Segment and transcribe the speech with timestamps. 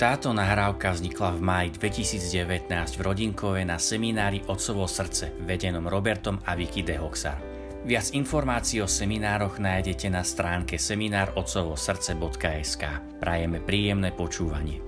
[0.00, 6.56] Táto nahrávka vznikla v máji 2019 v Rodinkove na seminári Otcovo srdce, vedenom Robertom a
[6.56, 7.36] Vicky de Hoxar.
[7.84, 12.82] Viac informácií o seminároch nájdete na stránke seminárotcovosrdce.sk.
[13.20, 14.80] Prajeme príjemné počúvanie.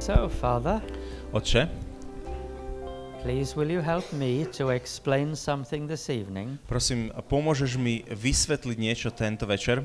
[0.00, 0.80] So, Father,
[1.36, 1.68] Otče,
[3.20, 9.12] please will you help me to explain something this evening prosím, pomôžeš mi vysvetliť niečo
[9.12, 9.84] tento večer,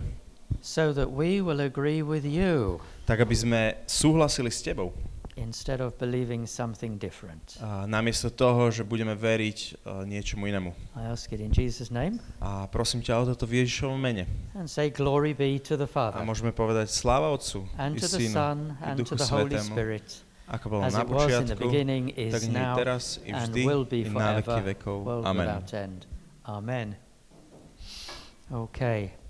[0.61, 4.93] so that we will agree with you tak aby sme súhlasili s tebou.
[5.35, 7.57] instead of believing something different.
[7.61, 10.71] A namiesto toho, že budeme veriť uh, niečomu inému.
[10.93, 14.29] I ask it in Jesus' name A prosím ťa o toto v Ježišovom mene.
[14.53, 18.07] and say glory be to the A Father môžeme povedať sláva Otcu and i to
[18.07, 20.07] the Synu Son i and to Duchu the Holy Svetému, Spirit
[20.43, 21.67] ako bolo na the počiatku,
[22.29, 23.63] tak nie teraz i vždy
[23.95, 25.23] i na veky vekov.
[25.23, 25.47] Amen.
[26.43, 26.87] Amen.
[28.51, 29.22] Okay.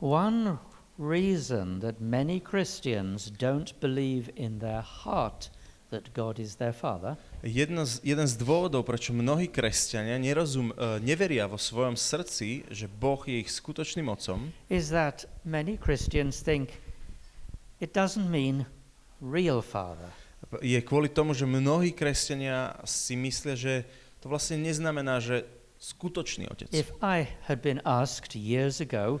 [0.00, 0.58] One
[0.98, 5.50] reason that many Christians don't believe in their heart
[5.90, 10.98] that God is their Father Jedna z, jeden z dôvodov, prečo mnohí kresťania nerozum, uh,
[10.98, 16.80] neveria vo svojom srdci, že Boh je ich skutočným otcom, is that many Christians think
[17.78, 18.66] it doesn't mean
[19.20, 20.10] real Father.
[20.62, 23.74] je kvôli tomu, že mnohí kresťania si myslia, že
[24.24, 25.44] to vlastne neznamená, že
[25.78, 26.72] skutočný otec.
[26.72, 29.20] If I had been asked years ago,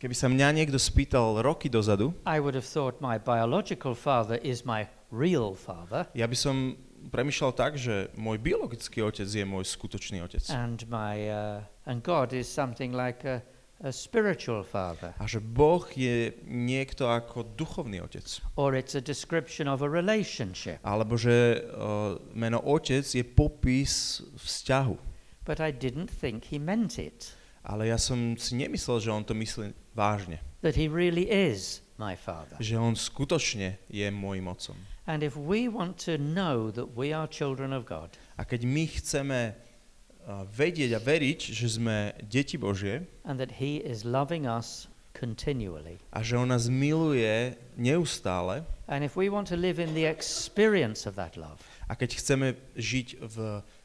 [0.00, 4.64] Keby sa mňa niekto spýtal roky dozadu, I would have thought my biological father is
[4.64, 6.80] my real father, ja by som
[7.12, 10.40] premyšľal tak, že môj biologický otec je môj skutočný otec.
[10.56, 13.44] and my uh, and God is something like a,
[13.84, 18.24] a spiritual father, A že Boh je niekto ako duchovný otec.
[18.56, 20.80] or it's a description of a relationship.
[20.80, 24.96] Alebo že uh, meno otec je popis vzťahu.
[25.44, 27.36] But I didn't think he meant it.
[27.60, 30.40] Ale ja som si nemyslel, že on to myslí vážne.
[30.62, 32.56] That he really is my father.
[32.60, 34.76] Že on skutočne je môjim otcom.
[35.04, 38.84] And if we want to know that we are children of God, A keď my
[38.88, 44.88] chceme uh, vedieť a veriť, že sme deti Božie and that he is loving us
[45.12, 50.06] continually, a že on nás miluje neustále and if we want to live in the
[50.06, 53.36] experience of that love, a keď chceme žiť v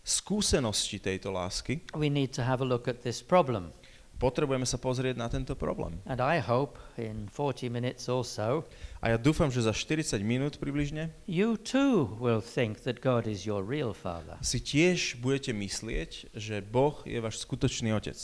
[0.05, 3.73] skúsenosti tejto lásky, we need to have a look at this problem.
[4.15, 5.99] Potrebujeme sa pozrieť na tento problém.
[6.07, 8.63] And I hope in 40 minutes or so,
[9.03, 13.45] A ja dúfam, že za 40 minút približne you too will think that God is
[13.45, 14.39] your real father.
[14.41, 18.17] si tiež budete myslieť, že Boh je váš skutočný otec.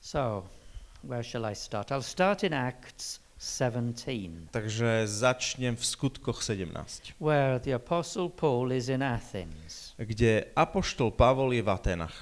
[0.00, 0.48] So,
[1.04, 1.92] where shall I start?
[1.92, 8.88] I'll start in Acts 17, Takže začnem v skutkoch 17, where the Apostle Paul is
[8.92, 9.96] in Athens.
[9.96, 12.16] kde apoštol Pavol je v Atenách.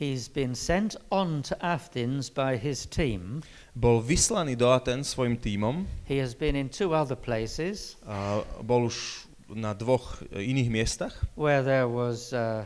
[0.00, 3.44] He's been sent on to Athens by his team.
[3.76, 8.88] Bol vyslaný do Aten svojim tímom, He has been in two other places a bol
[8.88, 12.64] už na dvoch e, iných miestach, where there was uh,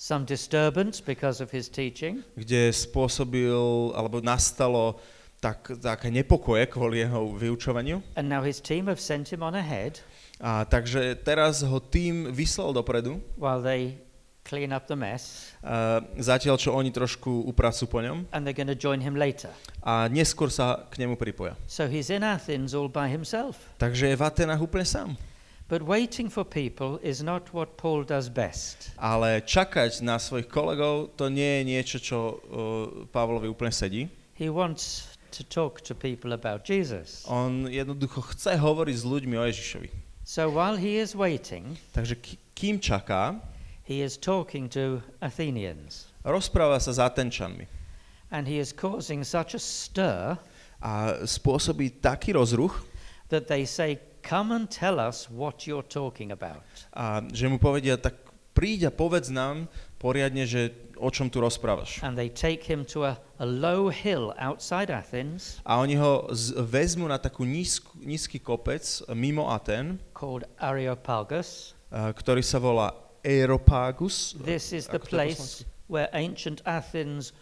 [0.00, 2.24] some disturbance because of his teaching.
[2.32, 4.96] kde spôsobil, alebo nastalo
[5.36, 8.00] tak, také nepokoje kvôli jeho vyučovaniu.
[8.16, 10.00] And now his team have sent him on ahead
[10.40, 14.00] A takže teraz ho tým vyslal dopredu, while they
[14.42, 18.70] clean up the mess, a zatiaľ čo oni trošku upracujú po ňom and they're going
[18.70, 19.52] to join him later.
[19.84, 21.54] a neskôr sa k nemu pripoja.
[21.68, 23.56] So he's in Athens all by himself.
[23.78, 25.14] Takže je v Atenách úplne sám.
[25.70, 28.90] But waiting for people is not what Paul does best.
[28.98, 32.38] Ale čakať na svojich kolegov, to nie je niečo, čo uh,
[33.06, 34.10] Pavlovi úplne sedí.
[34.34, 37.22] He wants to talk to people about Jesus.
[37.30, 39.88] On jednoducho chce hovoriť s ľuďmi o Ježišovi.
[40.26, 42.18] So while he is waiting, Takže
[42.50, 43.38] kým čaká,
[43.90, 46.14] he is talking to Athenians.
[46.22, 47.66] rozpráva sa s Atenčanmi
[48.30, 50.38] And he is causing such a stir
[50.78, 52.86] a spôsobí taký rozruch,
[53.26, 56.62] that they say, Come and tell us what you're talking about.
[56.94, 58.14] a že mu povedia, tak
[58.54, 59.66] príď a povedz nám
[59.98, 61.98] poriadne, že o čom tu rozprávaš.
[62.06, 66.54] And they take him to a, a low hill outside Athens A oni ho z-
[66.62, 71.74] vezmú na takú nízku, nízky kopec mimo Aten, called Areopagus.
[71.90, 72.94] ktorý sa volá
[73.24, 74.34] Aeropagus.
[74.38, 77.32] This is the place where ancient Athens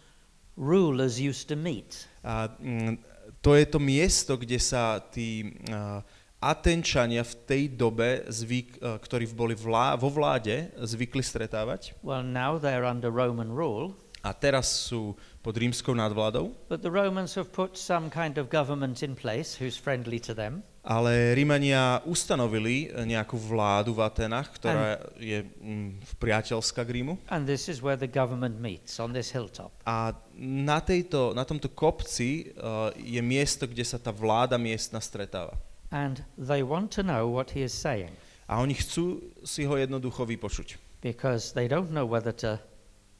[0.56, 2.08] rulers used to meet.
[2.24, 2.98] A, mm,
[3.42, 6.02] to je to miesto, kde sa tí a,
[6.38, 11.98] Atenčania v tej dobe, zvyk, a, ktorí boli vlá, vo vláde, zvykli stretávať.
[12.02, 15.14] Well, now they're under Roman rule, A teraz sú
[15.46, 16.50] pod rímskou nadvládou.
[16.66, 20.66] but the Romans have put some kind of government in place who's friendly to them.
[20.88, 27.20] Ale Rímania ustanovili nejakú vládu v Atenách, ktorá je mm, priateľská k Rímu.
[27.28, 29.68] And this is where the government meets, on this hilltop.
[29.84, 35.60] A na, tejto, na tomto kopci uh, je miesto, kde sa tá vláda miestna stretáva.
[35.92, 38.12] And they want to know what he is saying
[38.48, 40.80] A oni chcú si ho jednoducho vypočuť.
[41.04, 42.56] because they don't know whether to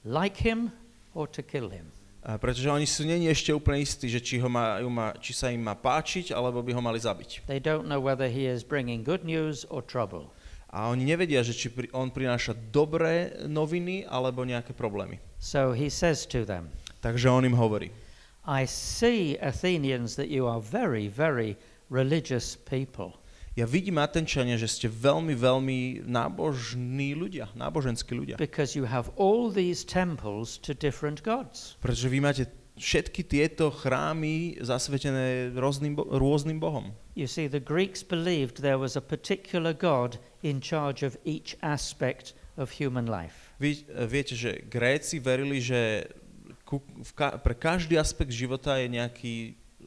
[0.08, 0.72] like him
[1.12, 1.92] or to kill him.
[2.28, 5.48] A pretože oni sú není ešte úplne istí, že či, ho majú, ma, či sa
[5.48, 7.48] im má páčiť, alebo by ho mali zabiť.
[7.48, 10.28] They don't know whether he is bringing good news or trouble.
[10.68, 15.16] A oni nevedia, že či pri, on prináša dobré noviny, alebo nejaké problémy.
[15.40, 16.68] So he says to them,
[17.00, 17.88] Takže on im hovorí.
[18.44, 21.56] I see, Athenians, that you are very, very
[21.88, 23.16] religious people.
[23.58, 28.38] Ja vidím, Atenčania, že ste veľmi, veľmi nábožní ľudia, náboženskí ľudia.
[28.38, 31.74] because you have all these temples to different gods.
[31.82, 32.46] Pretože vy máte
[32.78, 36.94] všetky tieto chrámy zasvetené rôznym, rôznym bohom.
[37.18, 42.38] You see, the Greeks believed there was a particular god in charge of each aspect
[42.54, 43.50] of human life.
[43.58, 46.06] Vy e, viete, že Gréci verili, že
[46.62, 46.78] ku,
[47.18, 49.34] ka, pre každý aspekt života je nejaký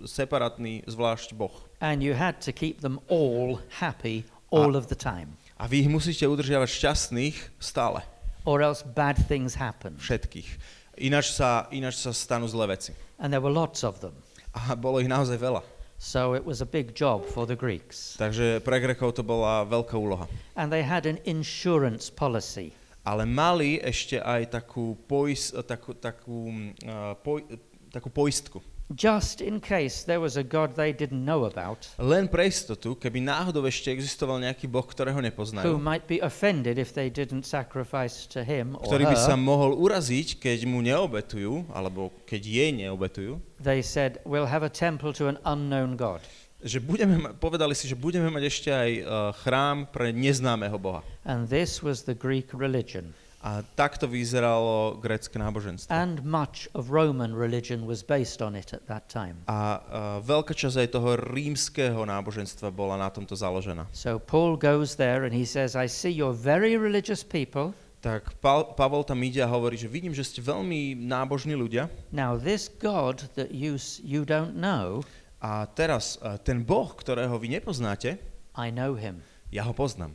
[0.06, 1.54] separátny zvlášť boh.
[1.82, 5.92] And you had to keep them all happy all of the time, A vy ich
[5.92, 8.02] musíte udržiavať šťastných stále.
[8.44, 9.94] or else bad things happen.
[10.02, 10.50] Všetkých.
[10.98, 12.92] Ináč sa, ináč sa stanú zlé veci.
[13.22, 14.18] And there were lots of them.
[14.52, 15.62] A bolo ich naozaj veľa.
[16.02, 18.18] So it was a big job for the Greeks.
[18.18, 20.26] Takže pre Grekov to bola veľká úloha.
[20.58, 22.74] And they had an insurance policy.
[23.06, 26.50] Ale mali ešte aj takú, pois, takú, takú,
[26.86, 27.46] uh, poj,
[27.94, 28.58] takú poistku.
[28.92, 33.24] Just in case there was a god they didn't know about Len pre istotu, keby
[33.24, 38.28] náhodou ešte existoval nejaký boh, ktorého who nepoznajú, might be offended if they didn't sacrifice
[38.28, 42.70] to him or ktorý by sa her, mohol uraziť, keď mu neobetujú, alebo keď jej
[42.76, 46.20] neobetujú, they said, We'll have a temple to an unknown god.
[46.62, 49.04] že budeme, povedali si, že budeme mať ešte aj uh,
[49.42, 51.02] chrám pre neznámeho boha.
[51.26, 53.18] And this was the Greek religion.
[53.42, 55.90] A takto vyzeralo grécke náboženstvo.
[55.90, 59.42] And much of Roman religion was based on it at that time.
[59.50, 63.90] A uh, veľká časť aj toho rímskeho náboženstva bola na tomto založená.
[63.90, 67.74] So Paul goes there and he says, I see you're very religious people.
[68.02, 72.34] Tak pa- Pavol tam ide a hovorí, že vidím, že ste veľmi nábožní ľudia Now,
[72.38, 75.02] this God that you, you don't know,
[75.42, 78.18] a teraz uh, ten boh, ktorého vy nepoznáte,
[78.54, 79.22] I know him.
[79.50, 80.14] ja ho poznám.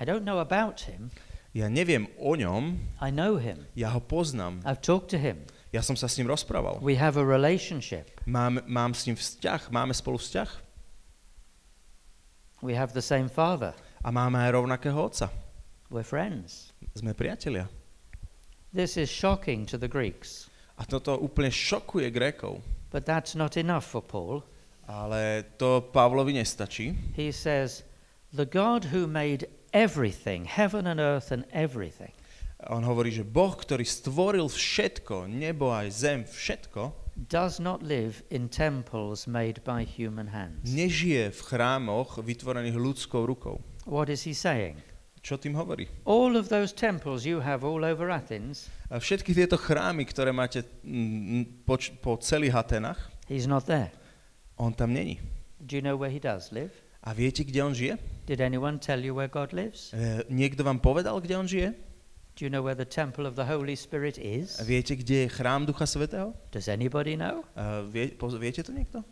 [0.00, 1.08] I don't know about him,
[1.54, 3.62] Ja neviem o ňom, I know him.
[3.78, 4.58] ja ho poznám.
[4.66, 5.46] I've talked to him.
[5.70, 6.82] Ja som sa s ním rozprával.
[6.82, 8.10] We have a relationship.
[8.26, 10.50] Mám, mám s ním vzťah, máme spolu vzťah
[12.62, 13.74] We have the same father.
[14.04, 15.28] a máme aj rovnakého otca.
[15.90, 16.72] We're friends.
[16.96, 17.68] Sme priatelia.
[18.74, 22.58] This is shocking to the Greeks, A toto úplne šokuje Grékov.
[22.90, 24.42] but that's not enough for Paul.
[24.90, 27.14] Ale to Pavlovi nestačí.
[27.16, 27.82] He says,
[28.34, 32.14] The God who made everything, heaven and earth and everything,
[32.64, 36.96] On hovorí, že Boh, ktorý stvoril všetko, nebo aj zem, všetko,
[37.28, 40.64] does not live in temples made by human hands.
[40.64, 43.60] nežije v chrámoch vytvorených ľudskou rukou.
[43.84, 44.80] What is he saying?
[45.20, 45.88] Čo tým hovorí?
[46.08, 50.64] All of those temples you have all over Athens, A všetky tieto chrámy, ktoré máte
[50.84, 53.92] mm, po, č- po celých Atenách, he's not there.
[54.56, 55.20] on tam není.
[55.60, 56.72] Do you know where he does live?
[57.04, 58.00] A viete, kde on žije?
[58.24, 59.92] Did anyone tell you where God lives?
[59.92, 61.76] E, niekto vám povedal, kde on žije?
[62.34, 64.56] Do you know where the temple of the Holy Spirit is?
[64.58, 66.32] A viete, kde je chrám Ducha Svetého?
[66.50, 67.44] Does anybody know?
[67.52, 67.62] E,
[67.92, 69.04] vie, po, viete to niekto?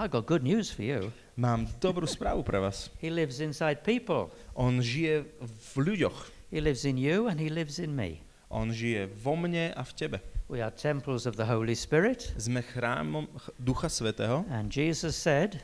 [0.00, 1.12] I got good news for you.
[1.36, 2.88] Mám dobrú správu pre vás.
[3.04, 4.32] He lives inside people.
[4.56, 6.18] On žije v ľuďoch.
[6.48, 8.24] He lives in you and he lives in me.
[8.48, 10.18] On žije vo mne a v tebe.
[10.48, 12.32] We are temples of the Holy Spirit.
[12.40, 15.60] Sme chrámom ch- Ducha Svetého And Jesus said,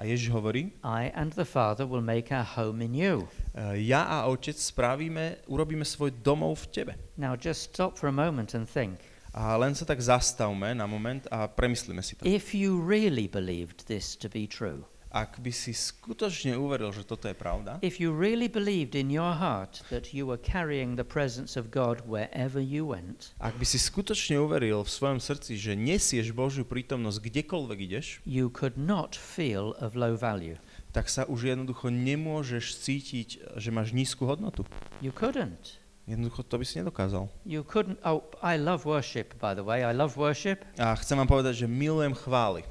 [0.00, 3.28] a Ježiš hovorí, I and the Father will make our home in you.
[3.52, 6.92] e, ja a Otec spravíme, urobíme svoj domov v tebe.
[7.20, 8.96] Now just stop for a moment and think.
[9.36, 12.24] A len sa tak zastavme na moment a premyslíme si to.
[12.24, 17.26] If you really believed this to be true, Ak by si skutočne uveril, že toto
[17.26, 21.58] je pravda, if you really believed in your heart that you were carrying the presence
[21.58, 26.30] of God wherever you went, ak by si skutočne uveril v svojom srdci, že nesieš
[26.30, 30.62] Božiu prítomnosť kdekoľvek ideš, you could not feel of low value.
[30.90, 34.66] tak sa už jednoducho nemôžeš cítiť, že máš nízku hodnotu.
[34.98, 35.78] You couldn't.
[36.10, 37.30] Jednoducho to by si nedokázal.
[37.46, 38.02] You couldn't.
[38.02, 39.86] Oh, I love worship, by the way.
[39.86, 40.66] I love worship.
[40.74, 42.66] A chcem vám povedať, že milujem chvály.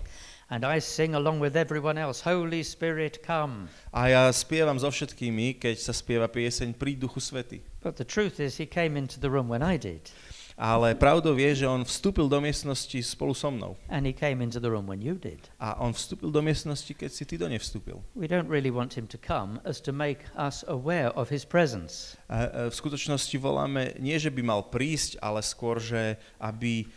[0.50, 3.70] And I sing along with everyone else, Holy Spirit, come.
[3.94, 7.62] A ja spievam so všetkými, keď sa spieva pieseň Pri duchu svety.
[7.86, 10.10] But the truth is, he came into the room when I did,
[10.60, 13.80] Ale pravdou je, že on vstúpil do miestnosti spolu so mnou.
[13.88, 15.40] and he came into the room when you did.
[15.56, 18.04] A on vstúpil do miestnosti, keď si ty do nej vstúpil.
[18.12, 22.20] We don't really want him to come as to make us aware of his presence.
[22.28, 26.92] A e, v skutočnosti voláme, nie že by mal prísť, ale skôr, že aby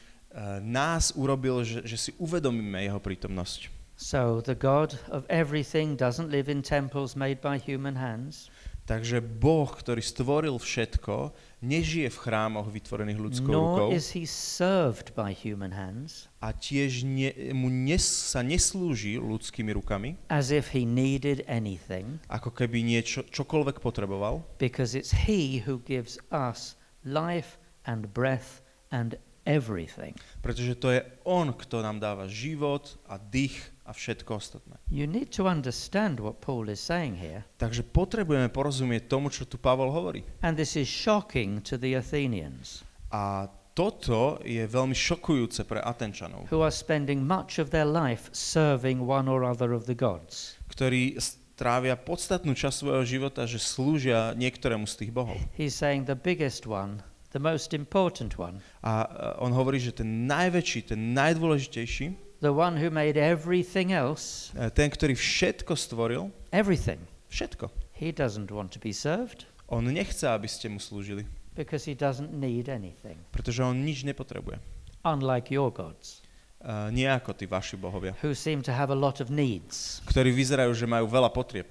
[0.64, 3.68] nás urobil, že, že si uvedomíme jeho prítomnosť.
[3.96, 8.50] So the God of everything doesn't live in temples made by human hands,
[8.82, 11.30] Takže Boh, ktorý stvoril všetko,
[11.62, 17.30] nežije v chrámoch vytvorených ľudskou rukou is he served by human hands, a tiež ne,
[17.54, 23.78] mu nes, sa neslúži ľudskými rukami, as if he needed anything, ako keby niečo, čokoľvek
[23.78, 26.74] potreboval, because it's he who gives us
[27.06, 30.14] life and breath and everything.
[30.40, 34.78] pretože to je On, kto nám dáva život a dých a všetko ostatné.
[34.88, 39.58] You need to understand what Paul is saying here, Takže potrebujeme porozumieť tomu, čo tu
[39.58, 40.22] Pavol hovorí.
[40.46, 46.60] and this is shocking to the Athenians, A toto je veľmi šokujúce pre Atenčanov, who
[46.60, 50.54] are spending much of their life serving one or other of the gods.
[50.70, 55.36] ktorí strávia podstatnú časť svojho života, že slúžia niektorému z tých bohov.
[55.56, 57.00] He's saying the biggest one,
[57.32, 59.08] the most important one, A e,
[59.40, 64.92] on hovorí, že ten najväčší, ten najdôležitejší, the one who made everything else, e, ten,
[64.92, 67.00] ktorý všetko stvoril, everything,
[67.32, 67.72] všetko.
[67.96, 71.24] he doesn't want to be served On nechce, aby ste mu slúžili,
[71.56, 74.60] because he doesn't need anything, pretože on nič nepotrebuje.
[75.04, 76.20] unlike your gods,
[76.62, 79.98] Uh, nie ako tí vaši bohovia, who seem to have a lot of needs.
[80.06, 81.66] ktorí vyzerajú, že majú veľa potrieb.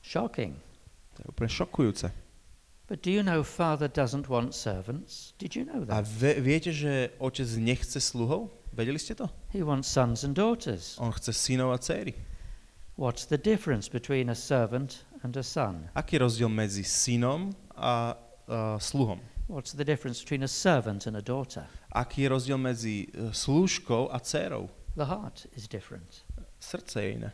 [0.00, 0.56] Shocking.
[1.16, 2.08] To je úplne šokujúce.
[2.90, 5.32] But do you know Father doesn't want servants?
[5.38, 6.06] Did you know A that?
[6.10, 8.50] ve, viete, že otec nechce sluhov?
[8.74, 9.30] Vedeli ste to?
[9.54, 10.98] He wants sons and daughters.
[10.98, 12.14] On chce synov a céry.
[12.98, 15.86] What's the difference between a servant and a son?
[15.94, 18.18] Aký je rozdiel medzi synom a
[18.50, 19.22] uh, sluhom?
[19.46, 21.70] What's the difference between a servant and a daughter?
[21.94, 24.66] Aký je rozdiel medzi uh, slúžkou a dcérou?
[24.98, 26.26] The heart is different.
[26.58, 27.30] Srdce je iné.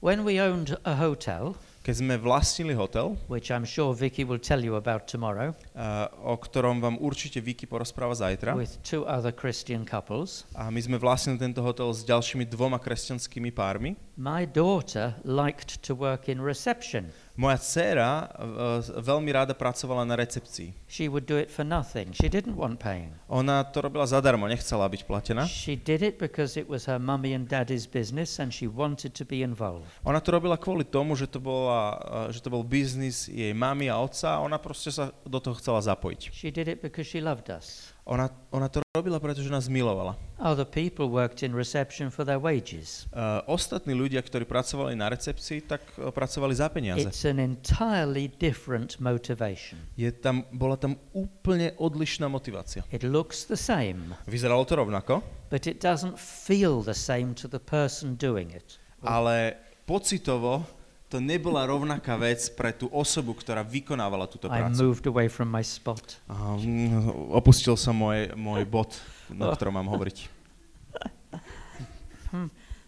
[0.00, 4.64] When we owned a hotel, Keď sme vlastnili hotel, which I'm sure Vicky will tell
[4.64, 9.84] you about tomorrow, uh, o ktorom vám určite Vicky porozpráva zajtra, with two other Christian
[9.84, 15.84] couples, a my sme vlastnili tento hotel s ďalšími dvoma kresťanskými pármi, my daughter liked
[15.84, 17.12] to work in reception.
[17.34, 20.70] Moja dcéra uh, veľmi rada pracovala na recepcii.
[20.86, 22.14] She would do it for nothing.
[22.14, 23.10] She didn't want paying.
[23.26, 25.42] Ona to robila zadarmo, nechcela byť platená.
[25.50, 29.26] She did it because it was her mummy and daddy's business and she wanted to
[29.26, 29.90] be involved.
[30.06, 33.90] Ona to robila kvôli tomu, že to, bola, uh, že to bol biznis jej mamy
[33.90, 36.30] a otca a ona proste sa do toho chcela zapojiť.
[36.30, 37.93] She did it because she loved us.
[38.04, 40.12] Ona, ona to robila, pretože nás milovala.
[40.36, 43.08] Other people worked in reception for their wages.
[43.08, 47.00] Uh, ostatní ľudia, ktorí pracovali na recepcii, tak uh, pracovali za peniaze.
[47.00, 49.80] It's an entirely different motivation.
[49.96, 52.84] Je tam, bola tam úplne odlišná motivácia.
[52.92, 57.60] It looks the same, Vyzeralo to rovnako, but it doesn't feel the same to the
[57.60, 58.76] person doing it.
[59.00, 59.56] ale
[59.88, 60.64] pocitovo
[61.08, 64.78] to nebola rovnaká vec pre tú osobu, ktorá vykonávala túto I prácu.
[64.82, 66.18] moved away from my spot.
[66.26, 68.94] A, mm, opustil som môj, môj bod,
[69.30, 70.16] na ktorom mám hovoriť.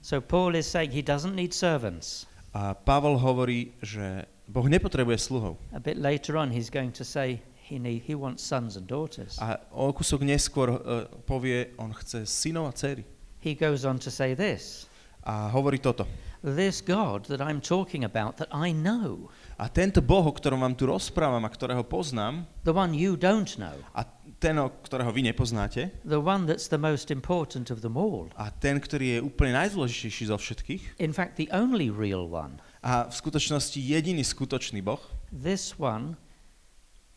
[0.07, 2.31] So Paul is saying he doesn't need servants.
[2.55, 5.59] A Pavol hovorí, že Boh nepotrebuje sluhov.
[5.75, 9.35] A bit later on, he's going to say he, need, he wants sons and daughters.
[9.43, 13.03] A o kúsok neskôr uh, povie, on chce synov a dcery.
[13.43, 14.87] He goes on to say this
[15.27, 16.07] A hovorí toto.
[16.43, 20.77] This God that I'm talking about, that I know, A tento Boh, o ktorom vám
[20.77, 24.05] tu rozprávam a ktorého poznám, the one you don't know, a
[24.37, 28.77] ten, ktorého vy nepoznáte, the one that's the most important of them all, a ten,
[28.77, 33.81] ktorý je úplne najdôležitejší zo všetkých, in fact, the only real one, a v skutočnosti
[33.81, 35.01] jediný skutočný Boh,
[35.33, 36.21] this one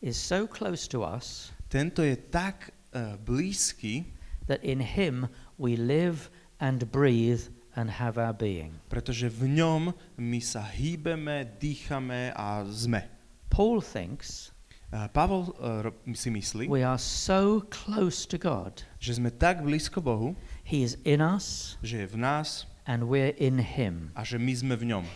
[0.00, 4.10] is so close to us tento je tak uh, blízky,
[4.50, 7.46] that in him we live and breathe
[7.80, 8.76] and have our being.
[8.92, 13.08] pretože v ňom my sa hýbeme, dýchame a sme.
[13.48, 14.52] Paul thinks
[14.90, 18.82] Uh, Pavol uh, ro- si myslí, we are so close to God.
[18.98, 20.34] že sme tak blízko Bohu,
[20.66, 24.10] He is in us že je v nás and we're in him.
[24.18, 25.06] a že my sme v ňom.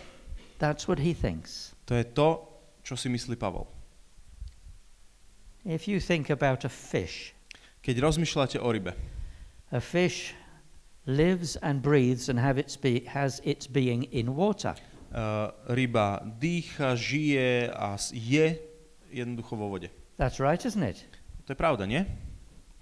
[0.63, 1.75] That's what he thinks.
[1.91, 2.47] To je to,
[2.87, 3.67] čo si myslí Pavol.
[5.67, 7.35] If you think about a fish,
[7.83, 8.95] Keď rozmýšľate o rybe,
[9.69, 10.31] a fish
[11.05, 14.75] lives and breathes and have its be- has its being in water.
[15.13, 18.59] uh, ryba dýcha, žije a je
[19.13, 19.89] jednoducho vo vode.
[20.17, 21.05] That's right, isn't it?
[21.47, 22.05] To je pravda, nie?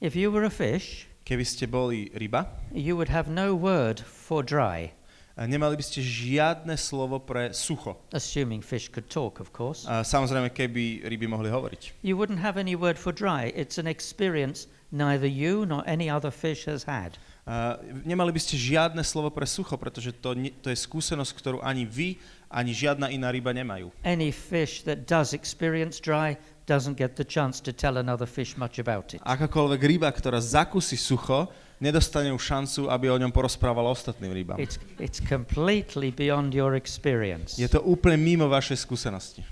[0.02, 4.44] If you were a fish, Keby ste boli ryba, you would have no word for
[4.44, 4.92] dry,
[5.40, 7.96] a nemali by ste žiadne slovo pre sucho.
[8.12, 9.88] assuming fish could talk, of course.
[9.88, 12.04] A samozrejme, keby ryby mohli hovoriť.
[12.04, 13.56] You wouldn't have any word for dry.
[13.56, 17.16] It's an experience neither you nor any other fish has had.
[17.44, 17.76] A
[18.08, 21.84] nemali by ste žiadne slovo pre sucho, pretože to, ne, to je skúsenosť, ktorú ani
[21.84, 22.16] vy,
[22.48, 23.92] ani žiadna iná ryba nemajú.
[24.08, 28.80] Any fish that does experience dry doesn't get the chance to tell another fish much
[28.80, 29.20] about it.
[29.28, 31.52] Akákoľvek ryba, ktorá zakusí sucho,
[31.84, 34.56] nedostane už šancu, aby o ňom porozprával ostatným rybám.
[34.56, 37.60] It's, it's completely beyond your experience.
[37.60, 39.44] Je to úplne mimo vašej skúsenosti.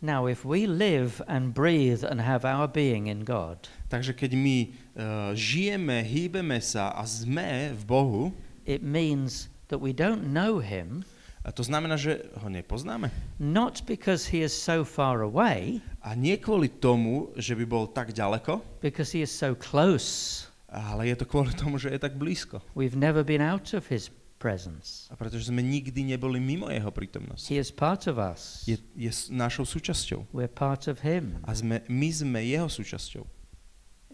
[0.00, 4.58] Now, if we live and breathe and have our being in God, Takže keď my
[4.94, 8.22] uh, žijeme, hýbeme sa a sme v Bohu,
[8.62, 11.02] it means that we don't know Him
[11.42, 13.10] a to znamená, že ho nepoznáme.
[13.42, 18.14] not because He is so far away, A nie kvôli tomu, že by bol tak
[18.14, 20.46] ďaleko, because He is so close.
[20.70, 22.62] ale je to kvôli tomu, že je tak blízko.
[22.78, 25.10] We've never been out of His presence.
[25.10, 27.50] A pretože sme nikdy neboli mimo jeho prítomnosti.
[27.50, 28.64] He is part of us.
[28.64, 30.30] Je, je našou súčasťou.
[30.30, 31.42] We're part of Him.
[31.44, 33.26] A sme, my sme jeho súčasťou.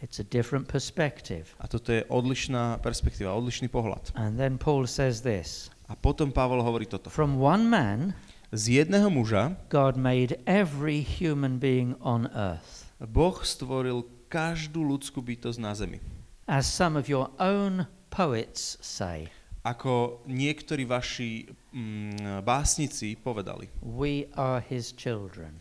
[0.02, 1.54] It's a different perspective.
[1.62, 4.10] A toto je odlišná perspektíva, odlišný pohľad.
[4.18, 7.12] And then Paul says this A potom Pavol hovorí toto.
[7.12, 8.16] From one man,
[8.54, 12.86] Z jedného muža God made every human being on earth.
[13.02, 15.98] Boh stvoril každú ľudskú bytosť na zemi.
[16.46, 19.26] As some of your own poets say,
[19.64, 25.56] Ako niektorí vaši mm, básnici povedali, we are his children.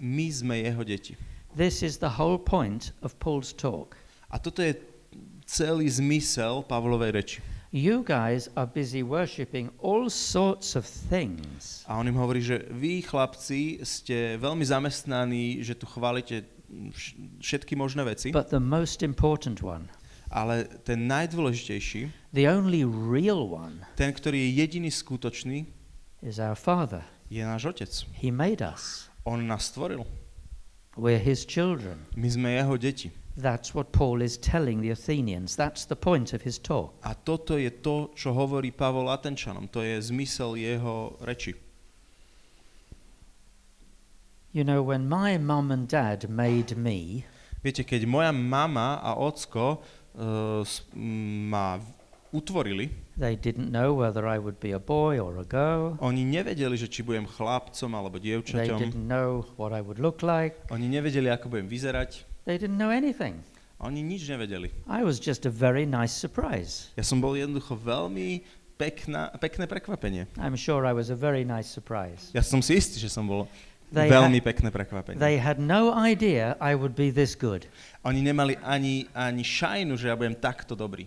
[0.00, 1.12] my sme jeho deti.
[1.52, 3.96] This is the whole point of Paul's talk.
[4.32, 4.76] A toto je
[5.44, 7.38] celý zmysel Pavlovej reči.
[7.76, 11.84] You guys are busy worshipping all sorts of things.
[11.84, 17.76] A on im hovorí, že vy, chlapci, ste veľmi zamestnaní, že tu chválite vš- všetky
[17.76, 19.92] možné veci, But the most important one,
[20.30, 25.66] ale ten najdôležitejší, the only real one, ten, ktorý je jediný skutočný,
[26.22, 27.04] is our Father.
[27.30, 27.90] je náš Otec.
[28.22, 29.10] He made us.
[29.26, 30.06] On nás stvoril.
[30.96, 32.06] We're his children.
[32.16, 33.10] My sme jeho deti.
[33.36, 35.60] That's what Paul is telling the Athenians.
[35.60, 36.96] That's the point of his talk.
[37.04, 39.68] A toto je to, čo hovorí Pavol Atenčanom.
[39.76, 41.52] To je zmysel jeho reči.
[44.56, 47.28] You know, when my mum and dad made me,
[47.60, 49.82] Viete, keď moja mama a ocko
[50.96, 51.84] ma v-
[52.32, 55.96] utvorili, they didn't know whether I would be a boy or a girl.
[56.00, 58.78] oni nevedeli, že či budem chlapcom alebo They dievčaťom.
[58.80, 60.56] didn't know what I would look like.
[60.68, 62.24] Oni nevedeli, ako budem vyzerať.
[62.44, 63.40] They didn't know anything.
[63.76, 64.72] Oni nič nevedeli.
[64.88, 66.88] I was just a very nice surprise.
[66.96, 68.40] Ja som bol jednoducho veľmi
[68.76, 70.24] pekná, pekné prekvapenie.
[70.40, 72.32] I'm sure I was a very nice surprise.
[72.32, 73.44] Ja som si istý, že som bol
[73.94, 75.22] They veľmi pekné prekvapenie.
[75.22, 77.70] They had no idea I would be this good.
[78.02, 81.06] Oni nemali ani, ani šajnu, že ja budem takto dobrý.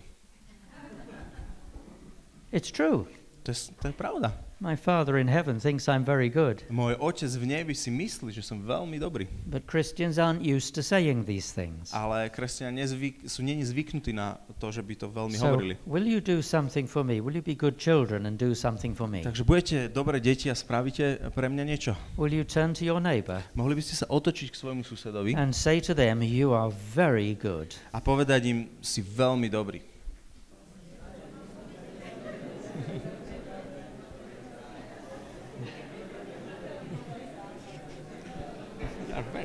[2.50, 3.06] It's true.
[3.44, 4.49] To je, to je pravda.
[4.60, 6.60] My Father in heaven thinks I'm very good.
[6.68, 9.24] Môj otec v nebi si myslí, že som veľmi dobrý.
[9.48, 11.88] But Christians aren't used to saying these things.
[11.96, 15.80] Ale kresťania nezvyk, sú není zvyknutí na to, že by to veľmi So, hovorili.
[15.88, 17.24] will you do something for me?
[17.24, 19.24] Will you be good children and do something for me?
[19.24, 21.96] Takže budete dobré deti a spravíte pre mňa niečo.
[22.20, 25.56] Will you turn to your neighbor Mohli by ste sa otočiť k svojmu susedovi and
[25.56, 27.72] say to them, You are very good?
[27.96, 29.80] a povedať im, si veľmi dobrý.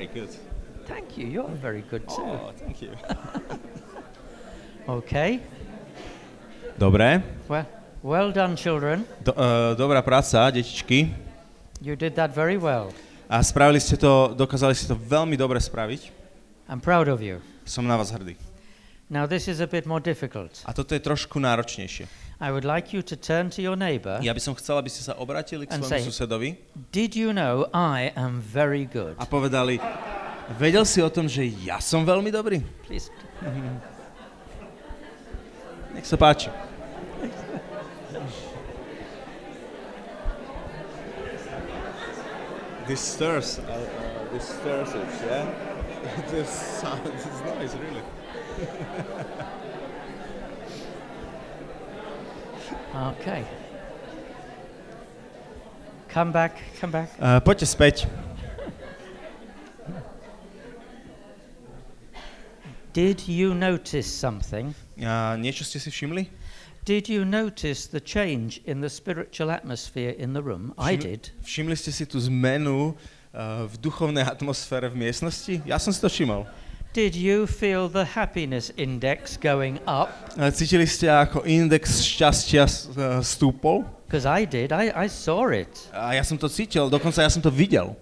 [0.07, 0.35] Very good.
[0.85, 1.27] Thank you.
[1.27, 2.21] You're very good too.
[2.21, 2.91] Oh, thank you.
[4.85, 5.41] Okay.
[6.77, 7.23] Dobre.
[7.49, 7.65] Well,
[8.03, 9.01] well done, children.
[9.25, 11.09] Do, uh, dobrá práca, detičky.
[11.81, 12.93] You did that very well.
[13.25, 16.13] A spravili ste to, dokázali ste to veľmi dobre spraviť.
[16.69, 17.41] I'm proud of you.
[17.65, 18.37] Som na vás hrdý.
[19.09, 20.61] Now, this is a bit more difficult.
[20.69, 22.05] A toto je trošku náročnejšie.
[22.39, 24.19] I would like you to turn to your neighbor.
[24.19, 26.49] Ja by som chcel, aby ste sa obratili k And svojmu say- susedovi
[26.91, 29.15] Did you know I am very good?
[29.15, 29.79] a povedali,
[30.59, 32.59] vedel si o tom, že ja som veľmi dobrý?
[32.83, 33.07] Please.
[35.95, 36.51] Nech sa páči.
[42.85, 45.49] This stirs, uh, uh, this stirs it, yeah?
[46.29, 48.03] this sound, this noise, really.
[52.95, 53.43] Okay.
[56.07, 57.11] Come back, come back.
[57.19, 58.07] Uh, poďte späť.
[62.95, 64.71] Did you notice something?
[64.95, 66.31] Uh, niečo ste si všimli?
[66.87, 70.71] Did you notice the change in the spiritual atmosphere in the room?
[70.79, 71.21] I Všim- did.
[71.43, 72.95] Všimli ste si tú zmenu
[73.35, 75.59] uh, v duchovnej atmosfére v miestnosti?
[75.67, 76.47] Ja som si to všimol.
[76.95, 80.07] Did you feel the happiness index going up?
[80.39, 83.83] Uh, cítili ste, ako index šťastia uh, stúpol?
[84.07, 84.71] Because I did.
[84.71, 85.91] I, I saw it.
[85.91, 87.99] A ja som to cítil, dokonca ja som to videl.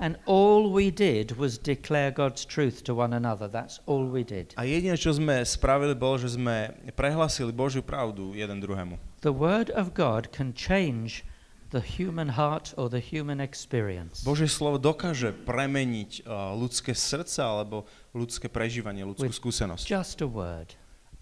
[0.00, 3.44] And all we did was declare God's truth to one another.
[3.44, 4.56] That's all we did.
[4.56, 8.96] A jediné, čo sme spravili, bolo, že sme prehlasili Božiu pravdu jeden druhému.
[9.20, 11.28] The Word of God can change
[11.70, 14.24] the human heart or the human experience.
[14.24, 17.84] Božie slovo dokáže premeniť uh, ľudské srdce alebo
[18.16, 19.84] ľudské prežívanie, ľudskú With skúsenosť.
[19.84, 20.74] Just a word.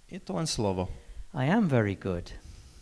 [0.07, 0.87] Je to len slovo.
[1.35, 2.31] I am very good.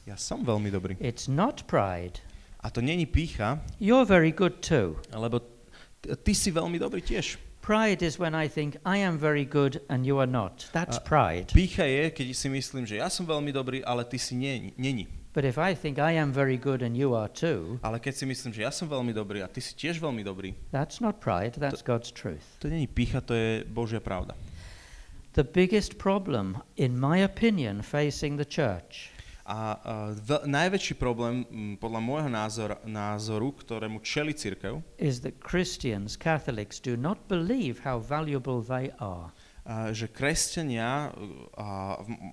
[0.05, 1.01] Ja som veľmi dobrý.
[1.01, 2.21] It's not pride.
[2.61, 5.01] A to není pícha, You're very good too.
[5.13, 5.41] lebo
[6.25, 7.41] ty si veľmi dobrý tiež.
[7.65, 10.69] Pride is when I think I am very good and you are not.
[10.77, 11.49] That's pride.
[11.57, 15.09] Pícha je, keď si myslím, že ja som veľmi dobrý, ale ty si není.
[15.35, 18.25] But if I think I am very good and you are too, Ale keď si
[18.25, 21.59] myslím, že ja som veľmi dobrý a ty si tiež veľmi dobrý, that's not pride,
[21.59, 22.47] that's God's truth.
[22.63, 24.39] to není pícha, to je Božia pravda.
[25.35, 29.11] The biggest problem, in my opinion, facing the church
[29.45, 35.37] A uh, v, najväčší problém, m, podľa môjho názor, názoru, ktorému čeli církev, is that
[35.37, 39.29] Christians, Catholics, do not believe how valuable they are.
[39.65, 41.69] a že kresťania uh, a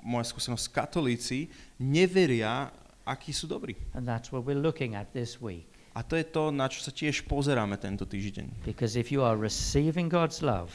[0.08, 1.52] moja skúsenosť katolíci
[1.84, 2.72] neveria,
[3.06, 3.76] akí sú dobrí.
[3.94, 5.68] And that's what we're looking at this week.
[5.92, 8.64] A to je to, na čo sa tiež pozeráme tento týždeň.
[8.64, 10.72] Because if you are receiving God's love,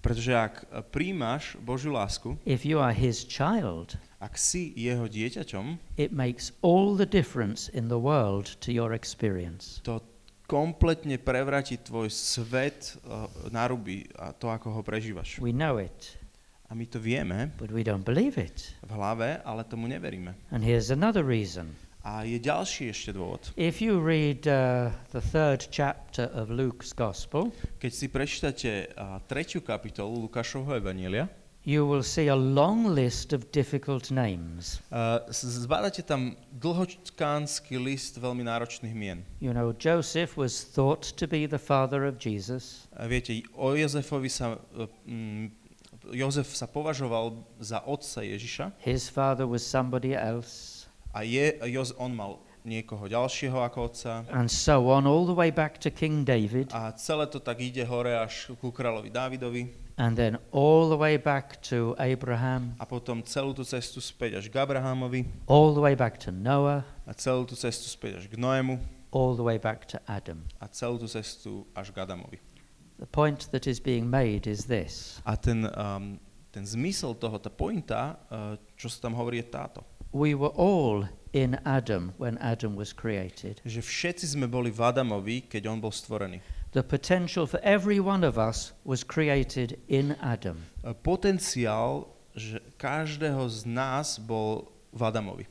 [0.00, 5.76] Pretože ak uh, príjmaš Božiu lásku, if you are His child, ak si jeho dieťaťom,
[6.00, 9.84] it makes all the difference in the world to your experience.
[9.84, 10.00] to
[10.50, 15.38] kompletne prevráti tvoj svet uh, na ruby a to, ako ho prežívaš.
[15.38, 16.16] We know it,
[16.70, 18.74] A my to vieme but we don't believe it.
[18.86, 20.34] v hlave, ale tomu neveríme.
[20.54, 21.74] And here's another reason.
[22.00, 23.52] A je ďalší ešte dôvod.
[23.60, 29.60] If you read uh, the third chapter of Luke's Gospel, Keď si prečítate uh, tretiu
[29.60, 31.28] kapitolu Lukášovho Evanielia,
[31.60, 34.80] you will see a long list of difficult names.
[34.88, 39.20] uh, z- zbádate tam dlhočkánsky list veľmi náročných mien.
[39.44, 42.88] You know, Joseph was thought to be the father of Jesus.
[42.96, 44.56] A viete, o Jozefovi sa...
[44.72, 45.52] Uh, mm,
[46.12, 48.76] Jozef sa považoval za otca Ježiša.
[48.82, 54.22] His father was somebody else, a je, Joz, on mal niekoho ďalšieho ako otca.
[54.30, 57.82] And so on, all the way back to King David, a celé to tak ide
[57.88, 59.62] hore až ku kráľovi Dávidovi.
[60.00, 64.48] And then all the way back to Abraham, a potom celú tú cestu späť až
[64.48, 68.36] k Abrahamovi all the way back to Noah, a celú tú cestu späť až k
[68.40, 68.80] Noému.
[69.10, 70.46] All the way back to Adam.
[70.62, 72.38] a celú tú cestu až k Adamovi.
[73.00, 76.20] The point that is being made is this A ten, um,
[76.52, 79.80] ten zmysel toho, tá pointa, uh, čo sa tam hovorí, je táto.
[80.12, 83.60] we were all in Adam when Adam was created.
[83.64, 86.42] Že všetci sme boli v Adamovi, keď on bol stvorený.
[86.72, 90.66] The potential for every one of us was created in Adam.
[90.82, 95.46] Uh, Potenciál, že každého z nás bol v Adamovi.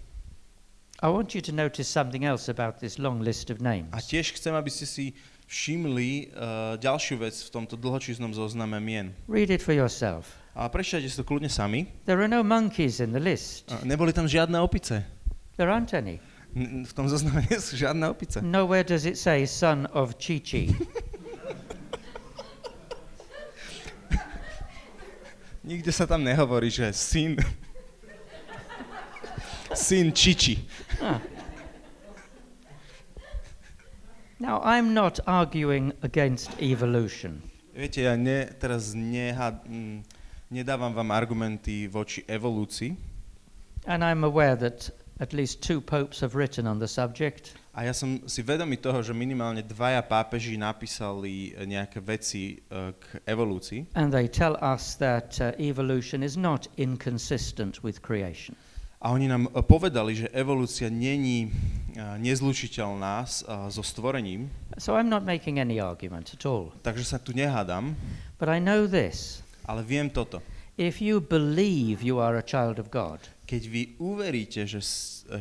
[0.99, 3.87] I want you to notice something else about this long list of names.
[3.95, 5.15] A tiež chcem, aby ste si
[5.49, 9.17] všimli uh, ďalšiu vec v tomto dlhočíznom zozname mien.
[9.25, 10.29] Read it for yourself.
[10.53, 11.89] A prečítajte si to kľudne sami.
[12.05, 13.73] There are no monkeys in the list.
[13.73, 15.01] Uh, neboli tam žiadne opice.
[15.57, 16.21] There aren't any.
[16.53, 18.45] N- v tom zozname nie sú žiadne opice.
[18.45, 20.69] Nowhere does it say son of Chi-Chi.
[25.69, 27.37] Nikde sa tam nehovorí, že syn...
[29.73, 30.61] syn Čiči.
[34.39, 37.43] Now, I'm not arguing against evolution.
[37.75, 40.03] Viete, ja ne, teraz neha, mm,
[40.51, 42.95] nedávam vám argumenty voči evolúcii
[43.87, 47.55] And I'm aware that at least two popes have written on the subject.
[47.75, 52.95] a ja som si vedomý toho, že minimálne dvaja pápeži napísali eh, nejaké veci eh,
[52.95, 58.55] k evolúcii And they tell us that uh, evolution is not inconsistent with creation.
[58.99, 63.29] A oni nám eh, povedali, že evolúcia není eh, nezlučiteľná eh,
[63.71, 66.71] so stvorením, So I'm not making any argument at all.
[66.83, 67.95] takže sa tu nehádam,
[68.39, 69.43] But I know this.
[69.63, 70.39] ale viem toto.
[70.79, 74.79] If you believe you are a child of God, Keď vy uveríte, že,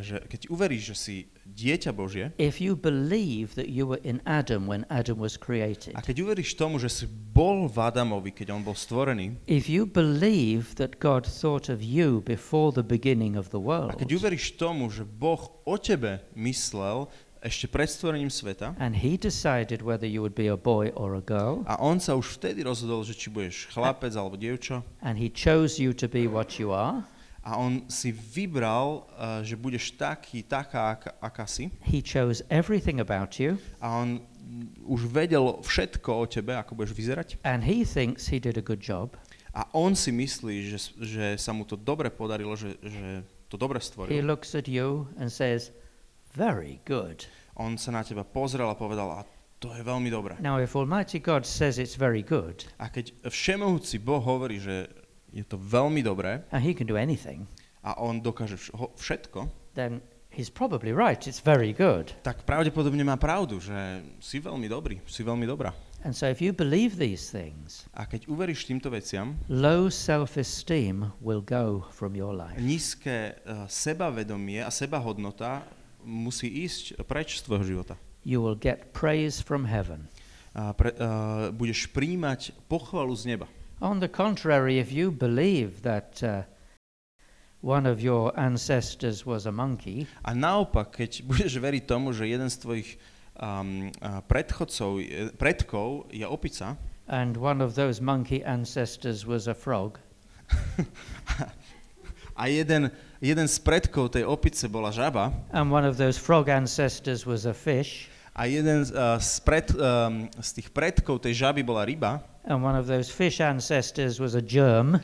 [0.03, 1.17] že keď uveríš, že si
[1.55, 6.05] dieťa Božie, if you believe that you were in Adam when Adam was created, A
[6.05, 10.77] keď uveríš tomu, že si bol v Adamovi, keď on bol stvorený, if you believe
[10.77, 14.93] that God thought of you before the beginning of the a world, keď uveríš tomu,
[14.93, 17.09] že Boh o tebe myslel
[17.39, 21.23] ešte pred stvorením sveta, and He decided whether you would be a boy or a
[21.23, 25.31] girl, a on sa už vtedy rozhodol, že či budeš chlapec alebo dievča, and He
[25.31, 27.07] chose you to be what you are,
[27.49, 33.01] a on si vybral, uh, že budeš taký, taká, aká, aká si, He chose everything
[33.01, 34.21] about you, a on
[34.85, 38.85] už vedel všetko o tebe, ako budeš vyzerať, and He thinks He did a good
[38.85, 39.17] job,
[39.57, 43.81] a on si myslí, že, že sa mu to dobre podarilo, že, že to dobre
[43.81, 44.13] He stvoril.
[44.29, 45.73] looks at you and says,
[46.37, 47.25] Very good.
[47.57, 49.25] On sa na teba pozrel a povedal, a
[49.59, 50.39] to je veľmi dobré.
[50.39, 54.87] Now, if Almighty God says it's very good, A keď všemohúci Boh hovorí, že
[55.33, 57.45] je to veľmi dobré and He can do anything,
[57.85, 61.19] a on dokáže vš- ho- všetko, then he's probably right.
[61.27, 62.13] It's very good.
[62.23, 63.75] tak pravdepodobne má pravdu, že
[64.19, 65.73] si veľmi dobrý, si veľmi dobrá.
[66.07, 71.43] And so if you believe these things, A keď uveríš týmto veciam, low self-esteem will
[71.43, 72.55] go from your life.
[72.59, 75.67] nízke uh, sebavedomie a sebahodnota
[76.07, 77.95] musí ísť preč z tvojho života.
[78.23, 80.07] You will get praise from heaven.
[80.55, 83.47] A pre, uh, budeš príjmať pochvalu z neba.
[83.81, 86.43] On the contrary, if you believe that uh,
[87.63, 92.51] one of your ancestors was a monkey, A naopak, keď budeš veriť tomu, že jeden
[92.51, 92.89] z tvojich
[93.39, 96.75] um, uh, predchodcov, je- predkov je opica
[97.09, 99.99] and one of those monkey ancestors was a frog,
[102.37, 102.91] a jeden,
[103.23, 105.33] jeden z predkov tej opice bola žaba.
[105.51, 109.67] And one of those frog ancestors was a fish, a jeden z, uh, z, pred,
[109.75, 114.35] um, z tých predkov tej žaby bola ryba and one of those fish ancestors was
[114.35, 114.97] a germ,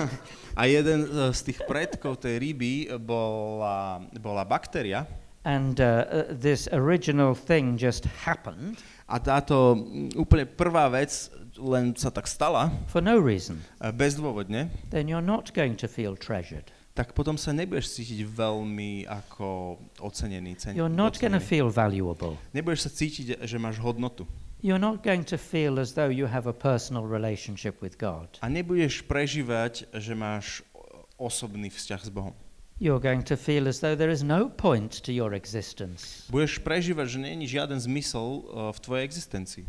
[0.56, 5.02] a jeden z tých predkov tej ryby bola, bola baktéria
[5.44, 8.78] and uh, uh, this original thing just happened
[9.10, 11.10] a táto mm, úplne prvá vec
[11.60, 16.14] len sa tak stala for no reason, uh, bezdôvodne, then you're not going to feel
[16.14, 16.70] treasured.
[16.94, 20.54] tak potom sa nebudeš cítiť veľmi ako ocenený.
[20.54, 22.38] Cen, You're not going to feel valuable.
[22.54, 24.30] Nebudeš sa cítiť, že máš hodnotu.
[24.64, 28.40] You're not going to feel as though you have a personal relationship with God.
[28.40, 30.64] A nebudeš prežívať, že máš
[31.20, 32.32] osobný vzťah s Bohom.
[32.80, 36.24] You're going to feel as though there is no point to your existence.
[36.32, 39.64] Budeš prežívať, že není žiaden zmysel uh, v tvojej existencii.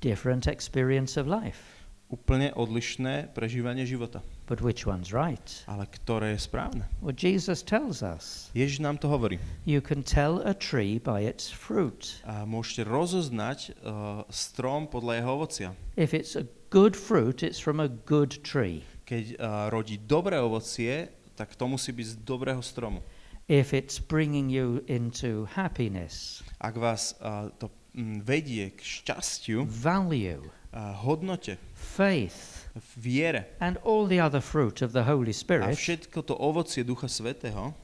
[0.00, 1.81] Different experience of life.
[2.12, 4.20] Úplne odlišné prežívanie života.
[4.44, 5.64] But which one's right?
[5.64, 6.84] Ale ktoré je správne?
[7.00, 9.40] Well, Jesus tells us Ježiš nám to hovorí.
[9.64, 12.20] you can tell a tree by its fruit.
[12.28, 15.68] A môžete rozoznať uh, strom podľa jeho ovocia.
[15.96, 18.84] If it's a good fruit, it's from a good tree.
[19.08, 23.00] Keď uh, rodí dobré ovocie, tak to musí byť z dobrého stromu.
[23.48, 30.40] If it's bringing you into happiness, Ak vás uh, to vedie k šťastiu, value,
[30.72, 36.24] uh, hodnote, faith, viere and all the other fruit of the Holy a Spirit, všetko
[36.24, 37.74] to ovocie Ducha Svetého,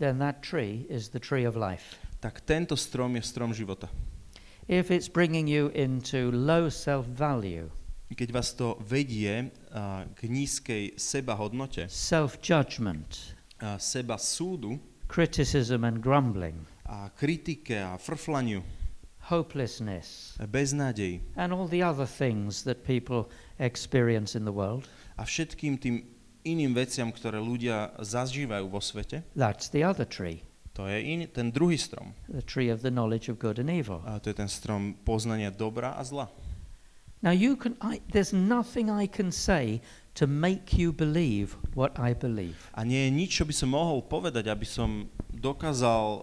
[0.00, 2.00] then that tree is the tree of life.
[2.20, 3.88] tak tento strom je strom života.
[4.64, 7.68] If it's bringing you into low self value,
[8.14, 14.78] Keď vás to vedie uh, k nízkej sebahodnote, self judgment, uh, seba súdu
[15.10, 16.56] criticism and grumbling,
[16.88, 18.62] a kritike a frflaniu,
[19.30, 24.84] hopelessness, a beznádej and all the other things that people experience in the world,
[25.16, 26.04] a všetkým tým
[26.44, 30.44] iným veciam, ktoré ľudia zažívajú vo svete, that's the other tree,
[30.76, 32.12] to je iný, ten druhý strom.
[32.28, 34.02] the tree of the knowledge of good and evil.
[34.04, 36.28] A to je ten strom poznania dobra a zla.
[37.24, 39.80] Now, you can, I, there's nothing I can say
[40.20, 42.68] to make you believe what I believe.
[42.76, 46.20] A nie je nič, čo by som mohol povedať, aby som dokázal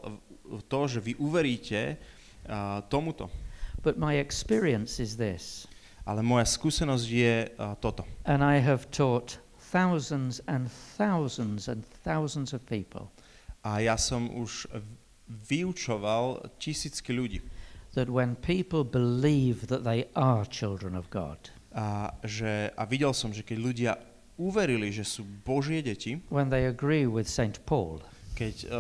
[0.70, 1.98] to, že vy uveríte
[2.88, 3.30] tomuto.
[3.84, 5.66] But my experience is this,
[6.06, 8.06] Ale moja skúsenosť je a, toto.
[8.26, 9.38] and I have taught
[9.72, 13.10] thousands and thousands and thousands of people
[13.62, 14.66] A ja som už
[15.48, 17.40] vyučoval tisícky ľudí.
[17.94, 21.38] that when people believe that they are children of God,
[21.72, 23.92] A, že, a videl som, že keď ľudia
[24.36, 27.60] uverili, že sú Božie deti, when they agree with St.
[27.64, 28.02] Paul,
[28.36, 28.72] keď uh,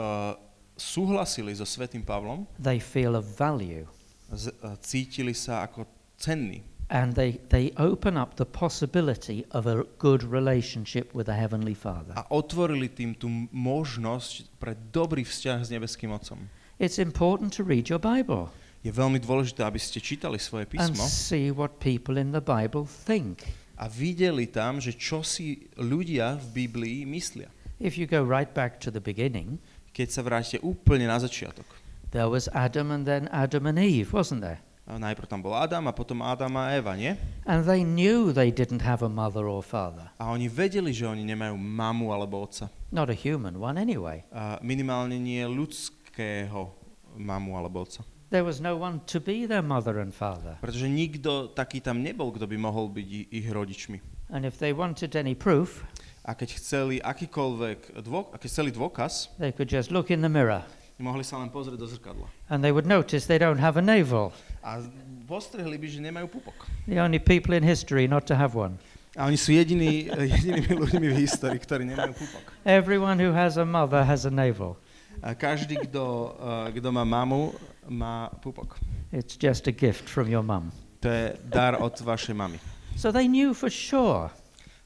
[0.81, 3.85] súhlasili so Svetým Pavlom, they feel of value
[4.33, 5.85] z, uh, cítili sa ako
[6.17, 6.65] cenní.
[6.91, 12.11] and they, they open up the possibility of a good relationship with the Heavenly Father.
[12.19, 16.51] A otvorili tým tú možnosť pre dobrý vzťah s nebeským Otcom.
[16.81, 21.05] It's important to read your Bible Je veľmi dôležité, aby ste čítali svoje and písmo
[21.05, 23.45] see what people in the Bible think.
[23.77, 27.53] a videli tam, že čo si ľudia v Biblii myslia.
[27.81, 29.61] If you go right back to the beginning,
[30.01, 31.65] Keď sa vrátite úplne na začiatok.
[32.09, 34.57] there was Adam and then Adam and Eve, wasn't there?
[34.89, 37.13] A najprv tam bol Adam a potom Adam a Eva, nie?
[37.45, 41.21] And they knew they didn't have a mother or father, A oni vedeli, že oni
[41.23, 42.67] nemajú mamu alebo otca.
[42.91, 44.25] not a human one anyway.
[44.33, 46.73] A minimálne nie ľudského
[47.15, 48.01] mamu alebo otca.
[48.33, 50.55] There was no one to be their mother and father.
[50.63, 53.99] Pretože nikto taký tam nebol, kto by mohol byť ich rodičmi.
[54.31, 55.83] And if they wanted any proof,
[56.21, 60.61] A keď chceli akýkoľvek dô, keď chceli dôkaz, they could just look in the mirror
[61.01, 62.29] mohli sa len pozrieť do zrkadla.
[62.53, 64.31] and they would notice they don't have a navel.
[64.61, 64.79] A
[65.25, 66.69] postrehli by, že nemajú pupok.
[66.85, 68.77] The only people in history not to have one.
[69.17, 70.07] A oni sú jediní,
[70.37, 72.43] jedinými ľuďmi v histórii, ktorí nemajú pupok.
[72.63, 74.77] Everyone who has a mother has a navel.
[75.19, 77.51] A každý, kto, uh, kto má mamu,
[77.91, 78.79] má pupok.
[79.11, 80.71] It's just a gift from your mum.
[81.03, 82.61] To je dar od vašej mamy.
[82.95, 84.29] So they knew for sure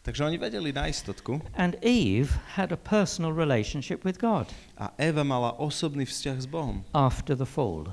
[0.05, 4.45] Takže oni vedeli na istotku And Eve had a personal relationship with God
[4.77, 6.85] a Eva mala osobný vzťah s Bohom.
[6.93, 7.89] after the fall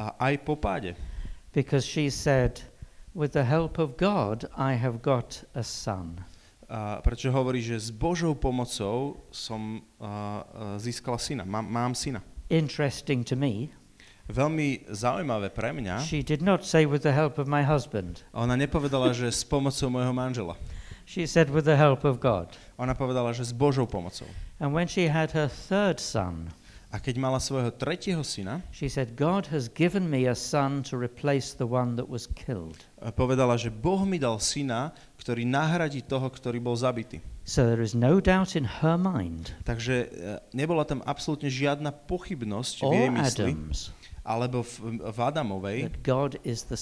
[0.00, 0.96] A aj po páde.
[1.52, 2.64] because she said,
[3.14, 6.24] With the help of God, I have got a son.
[6.66, 10.42] A prečo hovorí, že s Božou pomocou som a,
[10.82, 12.24] získala syna, mám, mám syna.
[12.50, 13.70] Interesting to me,
[14.24, 18.24] Veľmi zaujímavé pre mňa, she did not say, With the help of my husband.
[18.32, 20.56] ona nepovedala, že s pomocou môjho manžela.
[21.04, 22.56] She said, With the help of God.
[22.80, 24.26] Ona povedala, že s Božou pomocou.
[24.58, 26.50] And when she had her third son,
[26.94, 30.94] A keď mala svojho tretieho syna, she said, God has given me a son to
[30.94, 32.86] replace the one that was killed.
[33.18, 37.18] povedala, že Boh mi dal syna, ktorý nahradí toho, ktorý bol zabitý.
[37.42, 40.08] So there is no doubt in her mind, Takže e,
[40.54, 43.90] nebola tam absolútne žiadna pochybnosť v jej mysli, Adam's,
[44.22, 46.78] alebo v, v Adamovej, that God is the,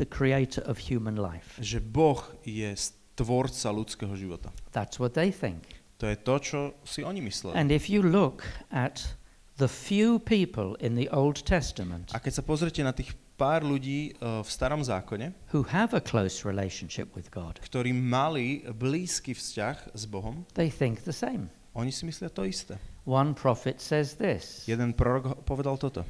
[0.00, 1.60] the creator of human life.
[1.60, 2.72] že Boh je
[3.20, 4.48] tvorca ľudského života.
[4.72, 5.68] That's what they think.
[6.00, 7.52] To je to, čo si oni mysleli.
[7.52, 8.40] And if you look
[8.72, 9.20] at
[9.60, 14.16] the few people in the Old Testament A keď sa pozrite na tých pár ľudí
[14.16, 19.92] e, v starom zákone, who have a close relationship with God, ktorí mali blízky vzťah
[19.92, 21.52] s Bohom, they think the same.
[21.76, 22.80] oni si myslia to isté.
[23.04, 26.04] One prophet says this Jeden prorok povedal toto.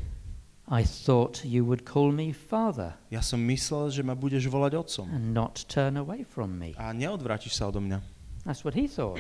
[0.71, 5.07] I thought you would call me Father Ja som myslel, že ma budeš volať otcom
[5.11, 6.79] and not turn away from me.
[6.79, 7.99] a neodvrátiš sa odo mňa.
[8.47, 9.19] That's what he thought.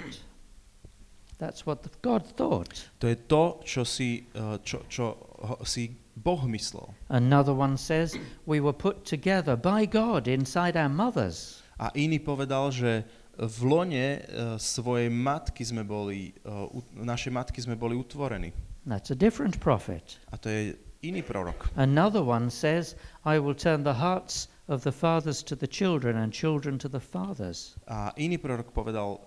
[1.42, 2.92] That's what God thought.
[3.00, 5.16] To je to, čo si, e, čo, čo
[5.64, 6.92] si Boh myslel.
[7.08, 8.12] Another one says,
[8.44, 11.64] We were put together by God inside our mothers.
[11.80, 13.08] A iný povedal, že
[13.40, 14.20] v lone e,
[14.60, 18.52] svojej matky sme boli, u- našej matky sme boli utvorení.
[18.84, 20.20] That's a different prophet.
[20.28, 21.68] A to je iný prorok.
[21.76, 26.32] Another one says, I will turn the hearts of the fathers to the children and
[26.32, 27.76] children to the fathers.
[27.88, 29.20] A iný prorok povedal,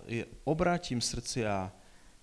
[0.45, 1.71] obrátim srdcia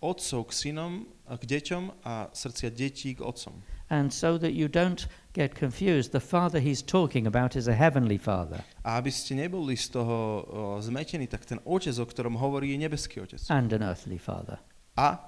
[0.00, 3.60] otcov k synom, k deťom a srdcia detí k otcom.
[3.90, 8.18] And so that you don't get confused, the father he's talking about is a heavenly
[8.18, 10.42] father A aby ste neboli z toho o,
[10.78, 13.42] zmetení, tak ten otec, o ktorom hovorí, je nebeský otec.
[13.50, 14.62] and an earthly father.
[14.96, 15.18] A,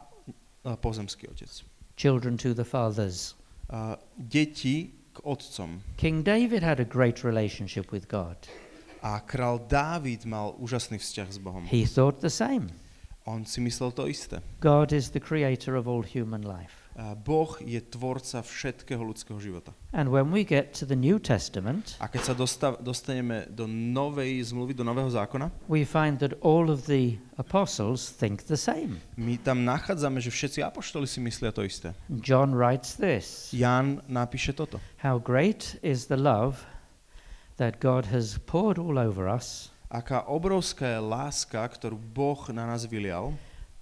[0.62, 1.50] a pozemský otec.
[1.98, 3.34] Children to the fathers.
[3.72, 5.80] A deti k otcom.
[5.96, 8.36] King David had a great relationship with God.
[9.00, 11.64] A král Dávid mal úžasný vzťah s Bohom.
[11.64, 12.68] He thought the same.
[13.24, 14.44] On si myslel to isté.
[14.60, 16.81] God is the creator of all human life.
[17.24, 19.72] Boh je tvorca všetkého ľudského života.
[19.96, 24.52] And when we get to the New Testament, A keď sa dostav, dostaneme do novej
[24.52, 29.00] zmluvy, do nového zákona, we find that all of the apostles think the same.
[29.16, 31.96] my tam nachádzame, že všetci apoštoli si myslia to isté.
[32.08, 34.76] John writes this Jan napíše toto.
[35.00, 36.68] How great is the love
[37.56, 42.88] that God has poured all over us, Aká obrovská je láska, ktorú Boh na nás
[42.88, 43.36] vylial,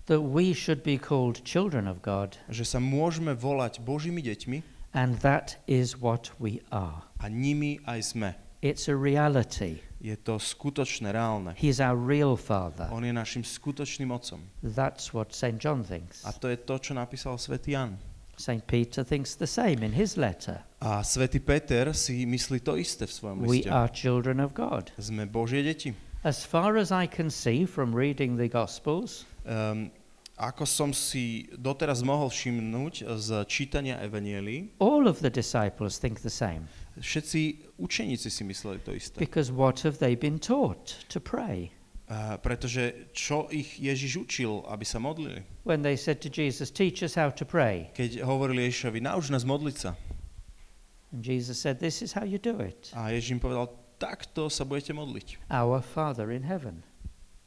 [0.07, 4.59] that we should be called children of God, že sa môžeme volať Božími deťmi
[4.93, 7.03] and that is what we are.
[7.23, 8.31] a nimi aj sme.
[8.61, 9.81] It's a reality.
[10.01, 11.53] Je to skutočné, reálne.
[11.57, 12.89] He's our real Father.
[12.89, 14.41] On je našim skutočným otcom.
[14.65, 15.61] That's what St.
[15.61, 16.25] John thinks.
[16.25, 18.01] A to je to, čo napísal svätý Jan.
[18.41, 18.65] St.
[18.65, 20.65] Peter thinks the same in his letter.
[20.81, 23.69] A svätý Peter si myslí to isté v svojom We liste.
[23.69, 24.89] are children of God.
[24.97, 25.93] Sme Božie deti.
[26.25, 29.91] As far as I can see from reading the Gospels, Um,
[30.39, 36.33] ako som si doteraz mohol všimnúť z čítania Evanielii, all of the disciples think the
[36.33, 36.71] same.
[36.97, 39.19] všetci učeníci si mysleli to isté.
[39.19, 41.75] Because what have they been taught to pray?
[42.11, 45.45] Uh, pretože čo ich Ježiš učil, aby sa modlili?
[45.63, 47.93] When they said to Jesus, Teach us how to pray.
[47.95, 49.95] Keď hovorili Ježišovi, nauč nás modliť sa.
[51.13, 52.91] And Jesus said, This is how you do it.
[52.95, 55.53] A Ježiš im povedal, takto sa budete modliť.
[55.53, 56.83] Our Father in heaven.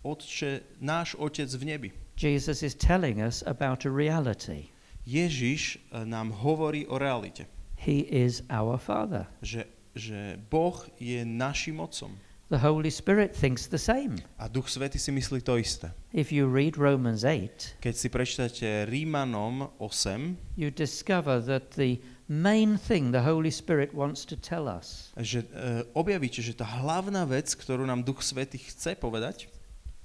[0.03, 1.89] Otče, náš Otec v nebi.
[2.19, 4.69] Jesus is telling us about a reality.
[5.03, 9.27] Ježiš eh, nám hovorí o realite, He is our Father.
[9.43, 12.15] že, že Boh je našim Otcom.
[12.47, 14.21] The Holy Spirit thinks the same.
[14.37, 15.89] A Duch Svety si myslí to isté.
[16.13, 21.97] If you read Romans 8, Keď si prečítate Rímanom 8, you discover that the
[22.29, 27.25] main thing the Holy Spirit wants to tell us že uh, objavíte, že tá hlavná
[27.25, 29.49] vec, ktorú nám Duch Svety chce povedať,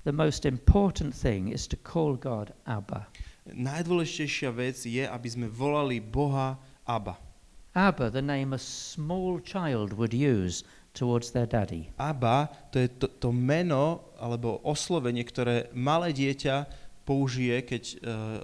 [0.05, 3.09] the most important thing is to call God Abba.
[3.49, 7.17] najdôležitejšia vec je, aby sme volali Boha Abba.
[7.73, 11.93] Abba, the name a small child would use towards their daddy.
[12.01, 16.67] Abba, to je to, to meno alebo oslovenie, ktoré malé dieťa
[17.09, 17.97] použije, keď uh,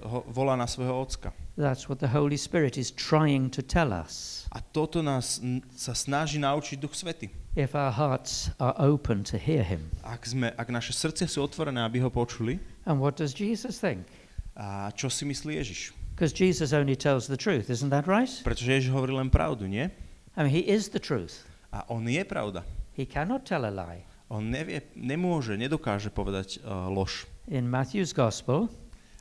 [0.09, 1.37] ho volá na svojho ocka.
[1.61, 4.49] That's what the Holy Spirit is trying to tell us.
[4.49, 5.45] A toto nás
[5.77, 7.29] sa snaží naučiť Duch Svety.
[7.55, 9.93] If our hearts are open to hear Him.
[10.01, 12.57] Ak, sme, ak naše srdce sú otvorené, aby ho počuli,
[12.89, 14.09] And what does Jesus think?
[14.55, 15.93] a čo si myslí Ježiš?
[16.15, 18.31] Because Jesus only tells the truth, isn't that right?
[18.47, 19.91] Pretože Ježiš hovorí len pravdu, nie?
[20.39, 21.43] I mean, He is the truth.
[21.75, 22.63] A on je pravda.
[22.95, 24.07] He cannot tell a lie.
[24.31, 27.27] On nevie, nemôže, nedokáže povedať uh, lož.
[27.49, 28.69] In Matthew's Gospel,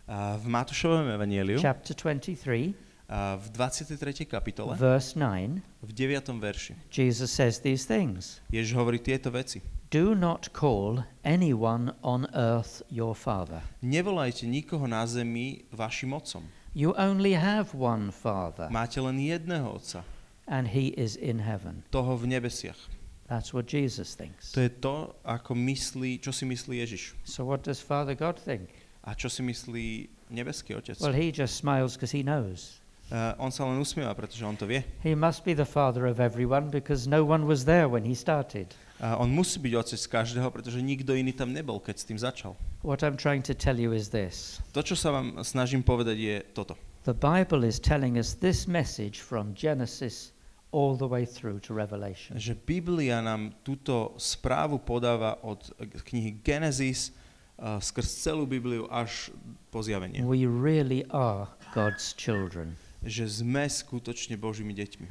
[0.08, 2.76] A v Matúšovom evanieliu, chapter 23,
[3.08, 4.24] a v 23.
[4.28, 6.32] kapitole, verse 9, v 9.
[6.40, 9.60] verši, Jesus says these things Ježiš hovorí tieto veci.
[9.92, 13.60] Do not call anyone on earth your father.
[13.84, 16.48] Nevolajte nikoho na zemi vašim otcom.
[16.74, 20.04] You only have one father, Máte len jedného otca,
[20.48, 21.84] and he is in heaven.
[21.92, 23.03] toho v nebesiach.
[23.34, 24.54] That's what Jesus thinks.
[24.54, 27.18] To je to, ako myslí, čo si myslí Ježiš.
[27.26, 28.70] So, what does Father God think?
[29.02, 31.02] A čo si myslí nebeský otec?
[31.02, 32.78] Well, he just smiles because he knows.
[33.10, 34.86] Uh, on sa len usmieva, pretože on to vie.
[35.02, 38.70] He must be the father of everyone because no one was there when he started.
[39.02, 42.54] A on musí byť otec každého, pretože nikto iný tam nebol, keď s tým začal.
[42.86, 46.36] What I'm trying to tell you is this To, čo sa vám snažím povedať, je
[46.54, 46.78] toto.
[47.10, 50.32] the Bible is telling us this message from Genesis
[50.74, 52.34] all the way through to Revelation.
[52.36, 55.70] Že Biblia nám túto správu podáva od
[56.10, 57.14] knihy Genesis
[57.62, 59.30] uh, skrz celú Bibliu až
[59.70, 60.26] po zjavenie.
[60.26, 62.74] We really are God's children.
[63.06, 65.08] Že sme skutočne Božími deťmi.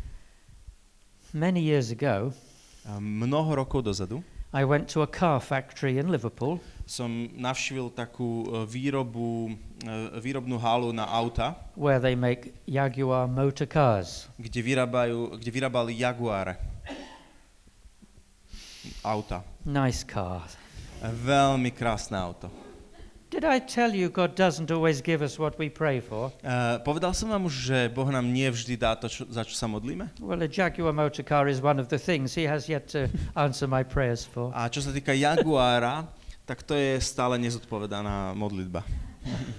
[1.32, 2.34] Many years ago,
[2.82, 6.60] A mnoho rokov dozadu I went to a car factory in Liverpool
[6.92, 13.64] som navštívil takú uh, výrobu, uh, výrobnú halu na auta, where they make Jaguar motor
[13.64, 14.28] cars.
[14.36, 16.60] kde, vyrábajú, kde vyrábali Jaguare.
[19.00, 19.40] Auta.
[19.64, 20.44] Nice car.
[21.00, 22.52] Veľmi krásne auto.
[23.32, 26.28] Did I tell you God doesn't always give us what we pray for?
[26.44, 29.56] Uh, povedal som vám už, že Boh nám nie vždy dá to, čo, za čo
[29.56, 30.12] sa modlíme?
[30.20, 33.64] Well, a Jaguar motor car is one of the things He has yet to answer
[33.64, 34.52] my prayers for.
[34.52, 36.04] A čo sa týka Jaguára,
[36.52, 38.84] tak to je stále nezodpovedaná modlitba.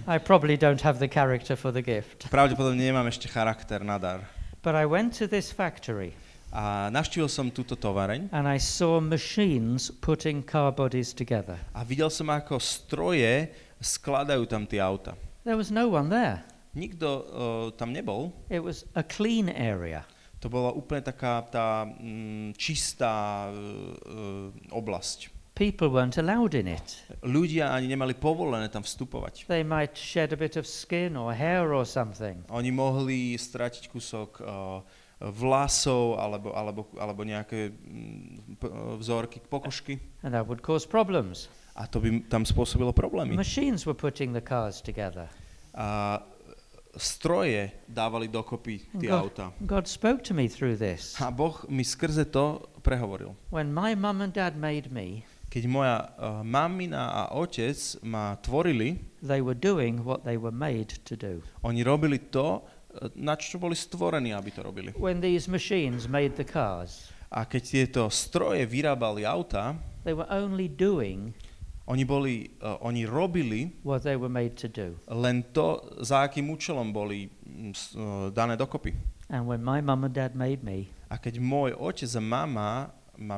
[0.05, 2.29] I probably don't have the character for the gift.
[2.29, 4.21] Pravdepodobne nemám ešte charakter na dar.
[4.61, 6.13] But I went to this factory
[6.53, 11.57] A navštívil som túto tovareň and I saw machines putting car bodies together.
[11.73, 13.49] a videl som, ako stroje
[13.81, 15.17] skladajú tam tie auta.
[15.49, 16.45] There was no one there.
[16.77, 17.25] Nikto uh,
[17.73, 18.29] tam nebol.
[18.53, 20.05] It was a clean area.
[20.45, 25.32] To bola úplne taká tá mm, čistá uh, oblasť.
[25.53, 27.05] People weren't allowed in it.
[27.21, 29.45] Ľudia ani nemali povolené tam vstupovať.
[29.45, 32.41] They might shed a bit of skin or hair or something.
[32.49, 34.81] Oni mohli stratiť kúsok uh,
[35.21, 40.01] vlasov alebo, alebo, alebo nejaké mm, uh, vzorky, pokožky.
[40.25, 41.53] And that would cause problems.
[41.77, 43.37] A to by tam spôsobilo problémy.
[43.37, 45.29] Machines were putting the cars together.
[45.77, 46.17] A
[46.97, 49.45] stroje dávali dokopy tie God, auta.
[49.65, 51.17] God spoke to me through this.
[51.21, 53.33] A Boh mi skrze to prehovoril.
[53.49, 58.97] When my mum and dad made me, Keď moja uh, mamina a otec ma tvorili,
[59.21, 61.45] they were doing what they were made to do.
[61.61, 64.89] oni robili to, uh, na čo boli stvorení, aby to robili.
[64.97, 70.69] When these machines made the cars, A keď tieto stroje vyrábali auta, they were only
[70.69, 71.37] doing
[71.85, 74.97] oni, boli, uh, oni robili what they were made to do.
[75.09, 78.93] len to, za akým účelom boli uh, dané dokopy.
[79.29, 83.37] And when my mum and dad made me, A keď môj otec a mama ma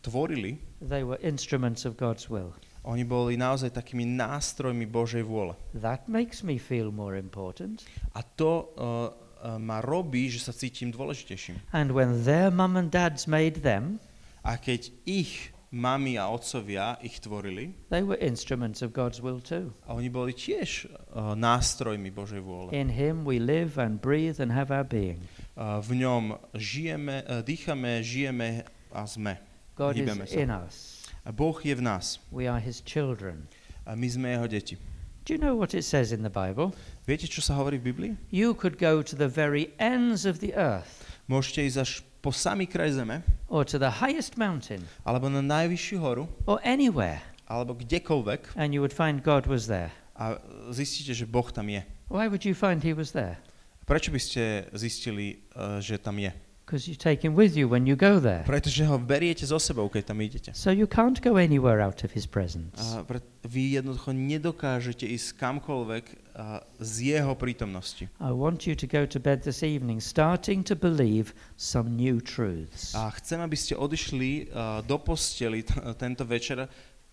[0.00, 2.52] tvorili, they were instruments of God's will.
[2.84, 5.52] oni boli naozaj takými nástrojmi Božej vôle.
[5.76, 7.84] That makes me feel more important.
[8.16, 11.60] A to uh, ma robí, že sa cítim dôležitejším.
[11.76, 14.00] And when their mum and dads made them,
[14.40, 19.76] A keď ich mami a otcovia ich tvorili, they were instruments of God's will too.
[19.84, 22.72] a oni boli tiež uh, nástrojmi Božej vôle.
[22.72, 25.20] In Him we live and breathe and have our being.
[25.52, 29.38] Uh, v ňom žijeme, uh, dýchame, žijeme a sme.
[29.76, 30.36] God is Hýbeme sa.
[30.36, 31.06] in us.
[31.24, 32.18] A Boh je v nás.
[32.32, 33.48] We are His children.
[33.86, 34.76] A my sme jeho deti.
[35.24, 36.72] Do you know what it says in the Bible?
[37.06, 38.12] Viete, čo sa hovorí v Biblii?
[38.32, 42.66] You could go to the very ends of the earth Môžete ísť až po samý
[42.66, 48.58] kraj zeme, or to the highest mountain alebo na najvyššiu horu, or anywhere, alebo kdekoľvek
[48.58, 49.94] and you would find God was there.
[50.18, 50.36] a
[50.74, 51.80] zistíte, že Boh tam je.
[52.10, 53.38] Why would you find He was there?
[53.86, 56.34] Prečo by ste zistili, uh, že tam je?
[56.70, 58.46] Because you take Him with you when you go there.
[58.46, 60.54] Pretože ho beriete so sebou, keď tam idete.
[60.54, 62.78] So you can't go anywhere out of His presence.
[62.78, 66.04] A pre, vy jednoducho nedokážete ísť kamkoľvek
[66.38, 68.06] a, z jeho prítomnosti.
[68.22, 72.94] I want you to go to bed this evening starting to believe some new truths.
[72.94, 76.70] A chcem, aby ste odišli a, do posteli t- tento večer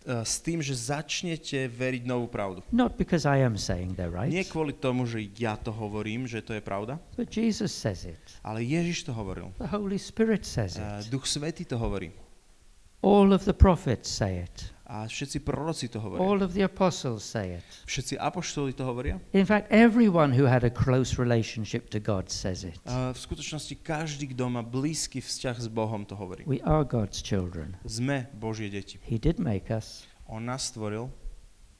[0.07, 2.63] s tým, že začnete veriť novú pravdu.
[2.71, 6.39] Not because I am saying they're right, Nie kvôli tomu, že ja to hovorím, že
[6.39, 8.19] to je pravda, but Jesus says it.
[8.41, 9.51] ale Ježiš to hovoril.
[9.59, 11.11] The Holy Spirit says Uh, it.
[11.11, 12.11] Duch Svetý to hovorí.
[13.01, 14.73] All of the prophets say it.
[14.87, 16.23] A všetci proroci to hovoria.
[16.23, 17.67] All of the apostles say it.
[17.85, 19.19] Všetci apoštoli to hovoria.
[19.35, 22.79] In fact, everyone who had a close relationship to God says it.
[22.87, 26.47] A v skutočnosti každý, kto má blízky vzťah s Bohom, to hovorí.
[26.47, 27.75] We are God's children.
[27.83, 28.95] Sme Božie deti.
[29.03, 31.11] He did make us, On nás stvoril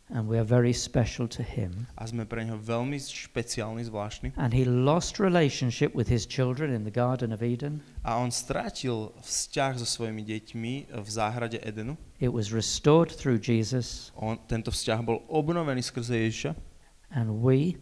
[0.10, 1.88] and we are very special to Him.
[2.00, 4.34] a sme pre neho veľmi špeciálny, zvláštny.
[4.40, 7.84] And He lost relationship with His children in the Garden of Eden.
[8.08, 12.00] A on strátil vzťah so svojimi deťmi v záhrade Edenu.
[12.24, 16.78] It was restored through Jesus, On, tento vzťah bol obnovený skrze Ježiša
[17.12, 17.78] and we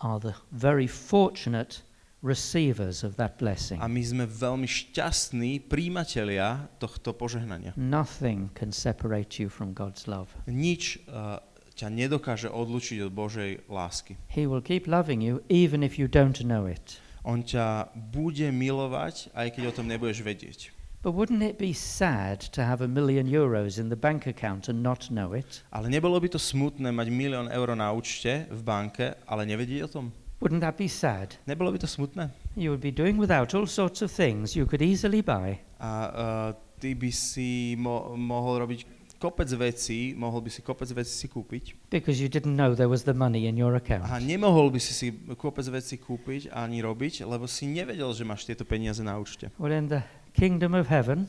[0.00, 1.82] are the very fortunate
[2.22, 3.78] receivers of that blessing.
[3.78, 7.74] a my sme veľmi šťastní príjimatelia tohto požehnania.
[7.78, 10.34] Nothing can separate you from God's love.
[10.50, 11.38] Nič uh,
[11.78, 14.18] ťa nedokáže odlučiť od Božej lásky.
[14.34, 16.98] He will keep loving you even if you don't know it.
[17.22, 20.74] On ťa bude milovať, aj keď o tom nebudeš vedieť.
[20.98, 24.82] But wouldn't it be sad to have a million euros in the bank account and
[24.82, 25.62] not know it?
[25.70, 29.90] Ale nebolo by to smutné mať milión eur na účte v banke, ale nevedieť o
[29.94, 30.06] tom?
[30.40, 31.34] Wouldn't that be sad?
[31.46, 32.30] Nebolo by to smutné?
[32.54, 35.58] You would be doing without all sorts of things you could easily buy.
[35.82, 38.86] A uh, ty by si mo- mohol robiť
[39.18, 43.02] kopec vecí, mohol by si kopec vecí si kúpiť Because you didn't know there was
[43.02, 44.06] the money in your account.
[44.06, 48.46] a nemohol by si si kopec vecí kúpiť ani robiť, lebo si nevedel, že máš
[48.46, 49.50] tieto peniaze na účte.
[49.58, 50.06] Well, in the
[50.38, 51.26] kingdom of heaven,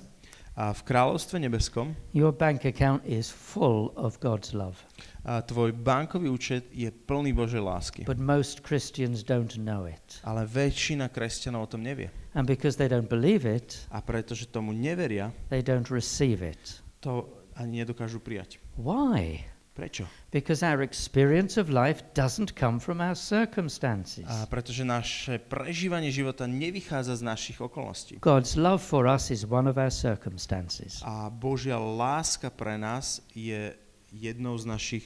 [0.60, 4.84] A v kráľovstve nebeskom your bank account is full of God's love.
[5.26, 8.02] A tvoj bankový účet je plný Božej lásky.
[8.08, 10.24] But most Christians don't know it.
[10.24, 12.08] Ale väčšina kresťanov o tom nevie.
[12.34, 16.82] And because they don't believe it, A pretože tomu neveria, they don't receive it.
[17.04, 17.28] to
[17.60, 18.60] ani nedokážu prijať.
[18.80, 19.44] Why?
[19.76, 20.08] Prečo?
[20.32, 24.28] Because our experience of life doesn't come from our circumstances.
[24.28, 28.20] A pretože naše prežívanie života nevychádza z našich okolností.
[28.20, 31.00] God's love for us is one of our circumstances.
[31.08, 33.72] A Božia láska pre nás je
[34.12, 35.06] jednou z našich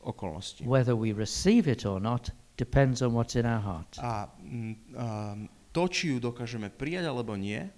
[0.00, 0.64] okolností.
[0.64, 3.98] Whether we receive it or not depends on what's in our heart.
[4.02, 7.70] A um, to, či ju dokážeme prijať alebo nie,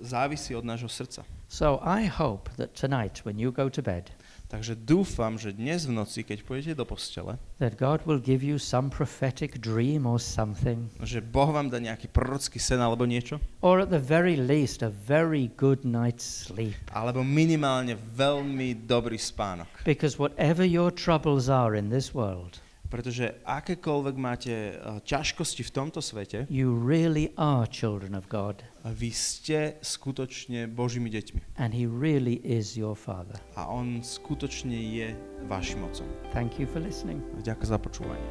[0.00, 1.26] závisí od nášho srdca.
[1.48, 4.14] So I hope that tonight, when you go to bed,
[4.52, 8.60] Takže dúfam, že dnes v noci, keď pôjdete do postele, that God will give you
[8.60, 13.80] some prophetic dream or something, že Boh vám dá nejaký prorocký sen alebo niečo, or
[13.80, 16.76] at the very least, a very good night's sleep.
[16.92, 19.88] alebo minimálne veľmi dobrý spánok.
[19.88, 22.60] Because whatever your troubles are in this world,
[22.92, 29.08] Pretože akékoľvek máte eh, ťažkosti v tomto svete, you really are children of God, vy
[29.08, 31.56] ste skutočne Božími deťmi.
[31.56, 33.40] and He really is your Father.
[33.56, 35.16] A On skutočne je
[35.48, 36.04] vašim mocom.
[36.36, 37.24] Thank you for listening.
[37.40, 38.28] Ďakujem za počúvanie.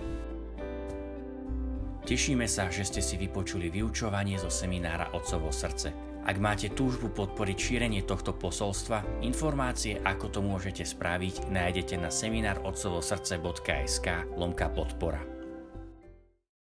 [2.01, 6.10] Tešíme sa, že ste si vypočuli vyučovanie zo seminára Otcovo srdce.
[6.21, 14.07] Ak máte túžbu podporiť šírenie tohto posolstva, informácie, ako to môžete spraviť, nájdete na seminárotcovosrdce.sk
[14.37, 15.30] lomka podpora.